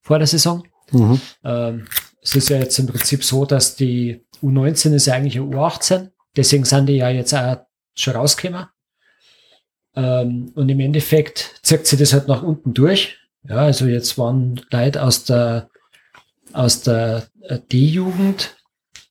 vor 0.00 0.18
der 0.18 0.26
Saison. 0.26 0.66
Mhm. 0.90 1.20
Ähm, 1.44 1.88
es 2.22 2.34
ist 2.34 2.48
ja 2.48 2.56
jetzt 2.56 2.78
im 2.78 2.86
Prinzip 2.86 3.22
so, 3.22 3.44
dass 3.44 3.76
die 3.76 4.24
U19 4.42 4.94
ist 4.94 5.06
ja 5.06 5.14
eigentlich 5.14 5.36
eine 5.36 5.46
U18, 5.46 6.10
deswegen 6.36 6.64
sind 6.64 6.86
die 6.86 6.96
ja 6.96 7.10
jetzt 7.10 7.34
auch 7.34 7.66
schon 7.94 8.14
rausgekommen. 8.14 8.66
Ähm, 9.94 10.52
und 10.54 10.68
im 10.68 10.80
Endeffekt 10.80 11.60
zieht 11.62 11.86
sich 11.86 11.98
das 11.98 12.12
halt 12.14 12.28
nach 12.28 12.42
unten 12.42 12.72
durch. 12.72 13.18
Ja, 13.48 13.56
also 13.56 13.86
jetzt 13.86 14.18
waren 14.18 14.60
Leute 14.70 15.02
aus 15.02 15.24
der, 15.24 15.68
aus 16.52 16.82
der 16.82 17.24
äh, 17.42 17.58
D-Jugend, 17.72 18.56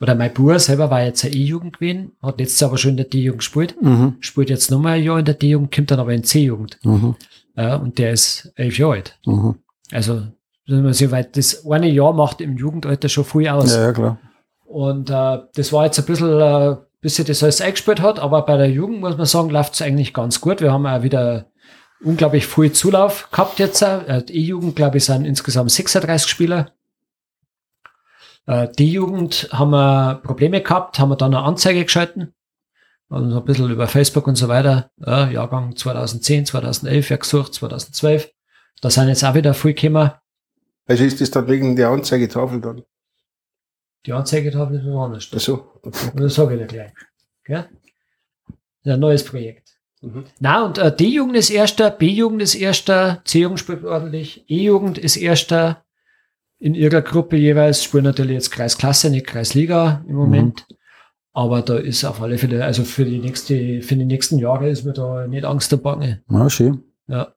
oder 0.02 0.16
mein 0.16 0.34
Bruder 0.34 0.60
selber 0.60 0.90
war 0.90 1.04
jetzt 1.04 1.24
eine 1.24 1.34
E-Jugend 1.34 1.80
gewesen, 1.80 2.12
hat 2.22 2.40
letztes 2.40 2.60
Jahr 2.60 2.70
aber 2.70 2.78
schon 2.78 2.92
in 2.92 2.98
der 2.98 3.06
D-Jugend 3.06 3.40
gespielt, 3.40 3.82
mhm. 3.82 4.18
spielt 4.20 4.50
jetzt 4.50 4.70
nochmal 4.72 4.98
ein 4.98 5.04
Jahr 5.04 5.20
in 5.20 5.26
der 5.26 5.36
D-Jugend, 5.36 5.74
kommt 5.74 5.92
dann 5.92 6.00
aber 6.00 6.14
in 6.14 6.24
C-Jugend. 6.24 6.78
Mhm. 6.84 7.16
Ja, 7.56 7.76
und 7.78 7.98
der 7.98 8.12
ist 8.12 8.52
elf 8.56 8.78
Jahre 8.78 8.94
alt. 8.94 9.20
Mhm. 9.26 9.56
Also 9.92 10.24
weil 10.68 11.30
das 11.32 11.66
eine 11.70 11.90
Jahr 11.90 12.14
macht 12.14 12.42
im 12.42 12.58
Jugendalter 12.58 13.10
schon 13.10 13.26
viel 13.26 13.48
aus. 13.48 13.76
Ja, 13.76 13.84
ja 13.84 13.94
klar. 13.94 14.20
Und 14.66 15.10
äh, 15.10 15.40
das 15.54 15.72
war 15.72 15.86
jetzt 15.86 16.00
ein 16.00 16.06
bisschen, 16.06 16.40
äh, 16.42 16.76
bis 17.02 17.16
sich 17.16 17.26
das 17.26 17.44
alles 17.44 17.62
eingespielt 17.62 18.02
hat, 18.02 18.20
aber 18.20 18.42
bei 18.46 18.58
der 18.58 18.70
Jugend 18.70 19.00
muss 19.00 19.16
man 19.16 19.28
sagen, 19.28 19.50
läuft 19.52 19.76
es 19.76 19.82
eigentlich 19.82 20.14
ganz 20.14 20.42
gut. 20.42 20.62
Wir 20.62 20.74
haben 20.74 20.88
auch 20.88 21.04
wieder 21.04 21.46
unglaublich 22.02 22.48
viel 22.48 22.72
Zulauf 22.72 23.30
gehabt 23.32 23.60
jetzt. 23.60 23.82
Äh, 23.82 24.24
die 24.24 24.36
E-Jugend, 24.38 24.76
glaube 24.76 24.98
ich, 24.98 25.06
sind 25.06 25.26
insgesamt 25.26 25.72
36 25.72 26.30
Spieler. 26.30 26.72
Äh, 28.48 28.70
die 28.78 28.92
Jugend 28.92 29.50
haben 29.52 29.72
wir 29.72 30.22
Probleme 30.24 30.62
gehabt, 30.62 31.00
haben 31.00 31.10
wir 31.10 31.16
dann 31.16 31.34
eine 31.34 31.44
Anzeige 31.44 31.84
geschalten. 31.84 32.34
Und 33.08 33.32
ein 33.32 33.46
bisschen 33.46 33.70
über 33.70 33.88
Facebook 33.88 34.28
und 34.28 34.36
so 34.36 34.48
weiter. 34.48 34.90
Ja, 34.98 35.30
Jahrgang 35.30 35.76
2010, 35.76 36.48
2011 36.48 37.10
ja 37.10 37.18
gesucht, 37.18 37.54
2012. 37.54 38.32
Da 38.82 38.90
sind 38.90 39.08
jetzt 39.08 39.24
auch 39.24 39.36
wieder 39.36 39.54
viel 39.54 39.74
gekommen. 39.74 40.12
Also 40.88 41.04
ist 41.04 41.22
das 41.22 41.32
dann 41.32 41.48
wegen 41.48 41.76
der 41.76 41.90
Anzeigetafel 41.90 42.62
dann? 42.62 42.84
Die 44.06 44.14
Anzeigetafel 44.14 44.78
ist 44.78 44.86
woanders. 44.86 45.30
Ach 45.34 45.40
so. 45.40 45.80
Okay. 45.82 46.12
Das 46.16 46.36
sage 46.36 46.56
ich 46.56 46.62
dir 46.62 46.68
gleich. 46.68 46.94
Gell? 47.44 47.70
Ist 48.84 48.92
ein 48.92 49.00
neues 49.00 49.24
Projekt. 49.24 49.75
Mhm. 50.06 50.26
Na, 50.40 50.64
und 50.64 50.78
äh, 50.78 50.96
D-Jugend 50.96 51.36
ist 51.36 51.50
erster, 51.50 51.90
B-Jugend 51.90 52.42
ist 52.42 52.56
erster, 52.56 53.22
C-Jugend 53.26 53.60
spielt 53.60 53.84
ordentlich, 53.84 54.46
E-Jugend 54.48 54.98
ist 54.98 55.18
erster. 55.18 55.84
In 56.58 56.74
ihrer 56.74 57.02
Gruppe 57.02 57.36
jeweils 57.36 57.84
spielen 57.84 58.06
natürlich 58.06 58.34
jetzt 58.34 58.52
Kreisklasse, 58.52 59.10
nicht 59.10 59.28
Kreisliga 59.28 60.04
im 60.08 60.16
Moment. 60.16 60.66
Mhm. 60.70 60.76
Aber 61.34 61.62
da 61.62 61.78
ist 61.78 62.06
auf 62.06 62.22
alle 62.22 62.38
Fälle, 62.38 62.64
also 62.64 62.84
für 62.84 63.04
die 63.04 63.20
nächste, 63.20 63.82
für 63.82 63.96
die 63.96 64.06
nächsten 64.06 64.38
Jahre 64.38 64.70
ist 64.70 64.86
mir 64.86 64.94
da 64.94 65.28
nicht 65.28 65.44
Angst 65.44 65.74
und 65.74 65.84
Bange. 65.84 66.24
Ja, 66.30 66.50
schön. 66.50 66.84
Ja. 67.08 67.34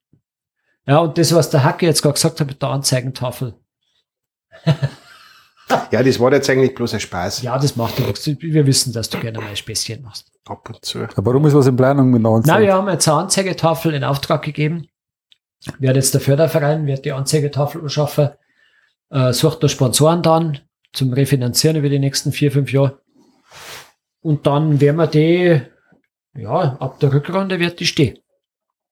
Ja, 0.86 0.98
und 0.98 1.18
das, 1.18 1.34
was 1.34 1.50
der 1.50 1.64
Hacke 1.64 1.86
jetzt 1.86 2.02
gerade 2.02 2.14
gesagt 2.14 2.40
hat 2.40 2.46
mit 2.46 2.62
der 2.62 2.68
Anzeigentafel. 2.68 3.54
ja, 5.90 6.02
das 6.02 6.20
war 6.20 6.32
jetzt 6.32 6.48
eigentlich 6.50 6.74
bloß 6.74 6.94
ein 6.94 7.00
Spaß. 7.00 7.42
Ja, 7.42 7.58
das 7.58 7.76
macht 7.76 7.98
nichts. 7.98 8.26
Wir 8.26 8.66
wissen, 8.66 8.92
dass 8.92 9.08
du 9.10 9.18
gerne 9.18 9.38
mal 9.38 9.48
ein 9.48 9.56
Späßchen 9.56 10.02
machst. 10.02 10.30
Ab 10.46 10.68
und 10.68 10.84
zu. 10.84 11.00
Aber 11.00 11.26
warum 11.26 11.46
ist 11.46 11.54
was 11.54 11.66
in 11.66 11.76
Planung 11.76 12.10
mit 12.10 12.22
der 12.22 12.30
Anzeige? 12.30 12.52
Nein, 12.52 12.66
wir 12.66 12.74
haben 12.74 12.88
jetzt 12.88 13.08
eine 13.08 13.18
Anzeigetafel 13.18 13.94
in 13.94 14.04
Auftrag 14.04 14.42
gegeben. 14.42 14.88
Wer 15.78 15.94
jetzt 15.94 16.14
der 16.14 16.20
Förderverein, 16.20 16.86
wird 16.86 17.04
die 17.04 17.12
Anzeigetafel 17.12 17.88
schaffen, 17.88 18.30
äh, 19.10 19.32
sucht 19.32 19.62
da 19.62 19.68
Sponsoren 19.68 20.22
dann 20.22 20.60
zum 20.92 21.12
Refinanzieren 21.12 21.76
über 21.76 21.88
die 21.88 21.98
nächsten 21.98 22.32
vier, 22.32 22.52
fünf 22.52 22.72
Jahre. 22.72 23.00
Und 24.20 24.46
dann 24.46 24.80
werden 24.80 24.96
wir 24.96 25.06
die, 25.06 25.60
ja, 26.34 26.76
ab 26.78 27.00
der 27.00 27.12
Rückrunde 27.12 27.58
wird 27.58 27.80
die 27.80 27.86
stehen. 27.86 28.18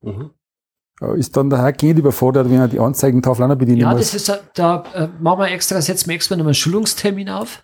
Mhm. 0.03 0.31
Ist 1.16 1.37
dann 1.37 1.50
der 1.50 1.61
Herr 1.61 1.72
Kind 1.74 1.98
überfordert, 1.98 2.48
wenn 2.48 2.59
er 2.59 2.68
die 2.68 2.80
Anzeigentafel 2.80 3.44
auch 3.44 3.48
noch 3.48 3.56
bedienen 3.56 3.80
ja, 3.80 3.92
muss? 3.92 4.12
Ja, 4.12 4.18
das 4.18 4.28
ist, 4.28 4.42
da 4.54 4.85
äh, 4.94 5.09
machen 5.20 5.40
wir 5.40 5.50
extra, 5.50 5.80
setzen 5.82 6.09
wir 6.09 6.14
extra 6.14 6.37
nochmal 6.37 6.50
einen 6.50 6.54
Schulungstermin 6.54 7.28
auf. 7.28 7.62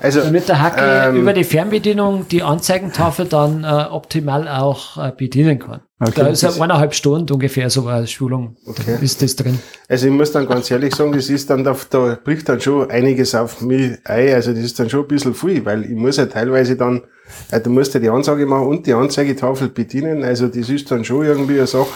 Also, 0.00 0.22
Damit 0.22 0.48
der 0.48 0.62
Hacker 0.62 1.08
ähm, 1.08 1.16
über 1.16 1.34
die 1.34 1.44
Fernbedienung 1.44 2.26
die 2.28 2.42
Anzeigentafel 2.42 3.26
dann 3.26 3.64
äh, 3.64 3.66
optimal 3.90 4.48
auch 4.48 4.96
äh, 4.96 5.12
bedienen 5.14 5.58
kann. 5.58 5.82
Okay. 6.00 6.12
Da 6.16 6.26
ist 6.28 6.40
ja 6.40 6.50
eineinhalb 6.50 6.94
Stunden 6.94 7.30
ungefähr 7.30 7.68
so 7.68 7.86
eine 7.86 8.06
Schulung. 8.06 8.56
Okay. 8.64 8.96
Ist 9.02 9.20
das 9.20 9.36
drin. 9.36 9.58
Also 9.86 10.06
ich 10.06 10.12
muss 10.12 10.32
dann 10.32 10.46
ganz 10.46 10.70
ehrlich 10.70 10.94
sagen, 10.94 11.12
das 11.12 11.28
ist 11.28 11.50
dann, 11.50 11.62
da, 11.62 11.76
da 11.90 12.18
bricht 12.24 12.48
dann 12.48 12.58
schon 12.58 12.90
einiges 12.90 13.34
auf 13.34 13.60
mich 13.60 13.98
ein. 14.04 14.32
Also 14.32 14.52
das 14.52 14.64
ist 14.64 14.80
dann 14.80 14.88
schon 14.88 15.02
ein 15.02 15.08
bisschen 15.08 15.34
viel, 15.34 15.62
weil 15.66 15.84
ich 15.84 15.90
muss 15.90 16.16
ja 16.16 16.24
teilweise 16.24 16.76
dann, 16.76 17.02
äh, 17.50 17.60
du 17.60 17.68
musst 17.68 17.92
ja 17.92 18.00
die 18.00 18.08
Ansage 18.08 18.46
machen 18.46 18.68
und 18.68 18.86
die 18.86 18.94
Anzeigetafel 18.94 19.68
bedienen. 19.68 20.24
Also 20.24 20.48
das 20.48 20.70
ist 20.70 20.90
dann 20.90 21.04
schon 21.04 21.26
irgendwie 21.26 21.58
eine 21.58 21.66
Sache. 21.66 21.88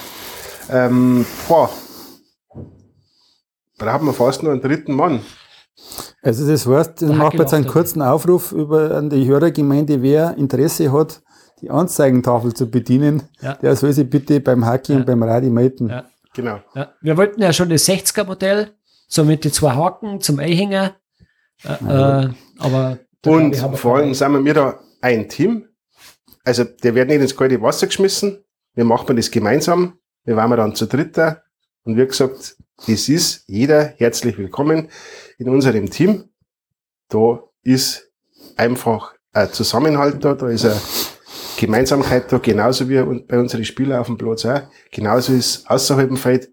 Ähm, 0.71 1.25
boah, 1.49 1.71
braucht 3.79 4.03
man 4.03 4.15
fast 4.15 4.43
nur 4.43 4.53
einen 4.53 4.61
dritten 4.61 4.93
Mann. 4.93 5.21
Also 6.25 6.49
das 6.51 6.67
heißt, 6.67 7.03
ich 7.03 7.09
mache 7.13 7.37
jetzt 7.37 7.53
einen 7.53 7.67
kurzen 7.67 8.01
Aufruf 8.01 8.53
über 8.53 8.93
an 8.93 9.11
die 9.11 9.27
Hörergemeinde, 9.27 10.01
wer 10.01 10.35
Interesse 10.39 10.91
hat, 10.91 11.23
die 11.61 11.71
Anzeigentafel 11.71 12.55
zu 12.55 12.71
bedienen, 12.71 13.25
ja. 13.43 13.55
der 13.55 13.77
soll 13.77 13.93
sich 13.93 14.09
bitte 14.09 14.41
beim 14.41 14.65
Hacki 14.65 14.93
ja. 14.93 14.99
und 14.99 15.07
beim 15.07 15.23
Radi 15.23 15.51
melden. 15.51 15.91
Ja. 15.91 16.05
Genau. 16.35 16.61
Ja. 16.75 16.93
Wir 17.03 17.17
wollten 17.19 17.43
ja 17.43 17.53
schon 17.53 17.69
das 17.69 17.87
60er 17.87 18.25
Modell, 18.25 18.71
so 19.07 19.23
mit 19.23 19.45
den 19.45 19.53
zwei 19.53 19.73
Haken 19.73 20.21
zum 20.21 20.39
Einhänger. 20.39 20.97
Äh, 21.63 21.73
äh, 21.73 22.29
aber 22.59 22.99
und 23.27 23.57
vor 23.77 23.99
allem 23.99 24.15
sind 24.15 24.45
wir 24.45 24.55
da 24.55 24.81
ein 25.03 25.29
Team. 25.29 25.67
Also 26.43 26.65
der 26.65 26.95
wird 26.95 27.09
nicht 27.09 27.21
ins 27.21 27.37
kalte 27.37 27.61
Wasser 27.61 27.87
geschmissen. 27.87 28.45
Wir 28.75 28.85
machen 28.85 29.15
das 29.17 29.31
gemeinsam. 29.31 29.99
Wir 30.25 30.37
waren 30.37 30.51
dann 30.51 30.75
zu 30.75 30.87
dritter. 30.87 31.43
Und 31.85 31.97
wie 31.97 32.07
gesagt, 32.07 32.57
es 32.87 33.09
ist 33.09 33.45
jeder 33.47 33.95
herzlich 33.97 34.37
willkommen 34.39 34.89
in 35.39 35.49
unserem 35.49 35.91
Team. 35.91 36.31
Da 37.09 37.43
ist 37.63 38.11
einfach 38.57 39.15
ein 39.33 39.53
Zusammenhalt 39.53 40.25
da, 40.25 40.35
da 40.35 40.49
ist 40.49 40.65
eine 40.65 40.81
Gemeinsamkeit 41.59 42.31
da, 42.33 42.39
genauso 42.39 42.89
wie 42.89 43.03
bei 43.21 43.39
unseren 43.39 43.65
Spielern 43.65 44.01
auf 44.01 44.07
dem 44.07 44.19
Platz 44.19 44.45
auch. 44.45 44.63
Genauso 44.91 45.33
ist 45.33 45.69
außerhalb 45.69 46.09
dem 46.09 46.17
Feld. 46.17 46.51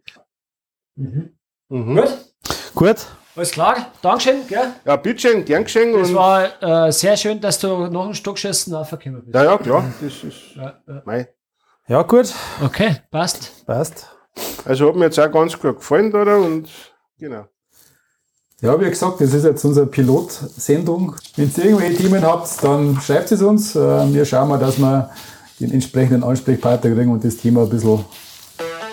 Mhm. 0.95 1.33
Mhm. 1.69 1.95
Gut. 1.95 2.17
Gut. 2.75 3.07
Alles 3.33 3.51
klar, 3.51 3.93
Dankeschön. 4.01 4.45
Gell? 4.47 4.73
Ja, 4.83 4.97
bitteschön, 4.97 5.45
gern 5.45 5.63
geschehen. 5.63 5.95
Es 5.95 6.13
war 6.13 6.87
äh, 6.87 6.91
sehr 6.91 7.15
schön, 7.15 7.39
dass 7.39 7.59
du 7.59 7.87
noch 7.87 8.05
einen 8.05 8.13
Stockschießen 8.13 8.73
aufgekommen 8.75 9.23
bist. 9.23 9.33
Ja, 9.33 9.43
ja, 9.45 9.57
klar. 9.57 9.93
Das 10.01 10.23
ist 10.23 10.55
ja, 10.55 10.81
ja. 10.85 11.01
Mein. 11.05 11.27
ja, 11.87 12.01
gut. 12.01 12.33
Okay, 12.61 12.97
passt. 13.09 13.65
Passt. 13.65 14.09
Also 14.65 14.89
hat 14.89 14.95
mir 14.95 15.05
jetzt 15.05 15.19
auch 15.19 15.31
ganz 15.31 15.57
gut 15.57 15.77
gefallen, 15.77 16.13
oder? 16.13 16.39
Und 16.39 16.69
genau. 17.17 17.45
Ja, 18.63 18.79
wie 18.79 18.87
gesagt, 18.87 19.19
das 19.19 19.33
ist 19.33 19.43
jetzt 19.43 19.65
unsere 19.65 19.87
Pilotsendung. 19.87 21.15
Wenn 21.35 21.51
ihr 21.57 21.65
irgendwelche 21.65 21.95
Themen 21.95 22.21
habt, 22.23 22.63
dann 22.63 23.01
schreibt 23.01 23.31
es 23.31 23.41
uns. 23.41 23.75
Äh, 23.75 24.13
wir 24.13 24.23
schauen 24.23 24.49
mal, 24.49 24.59
dass 24.59 24.77
wir 24.77 25.09
den 25.59 25.71
entsprechenden 25.71 26.23
Ansprechpartner 26.23 26.91
kriegen 26.91 27.11
und 27.11 27.23
das 27.23 27.37
Thema 27.37 27.63
ein 27.63 27.69
bisschen 27.69 28.05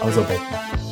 ausarbeiten. 0.00 0.87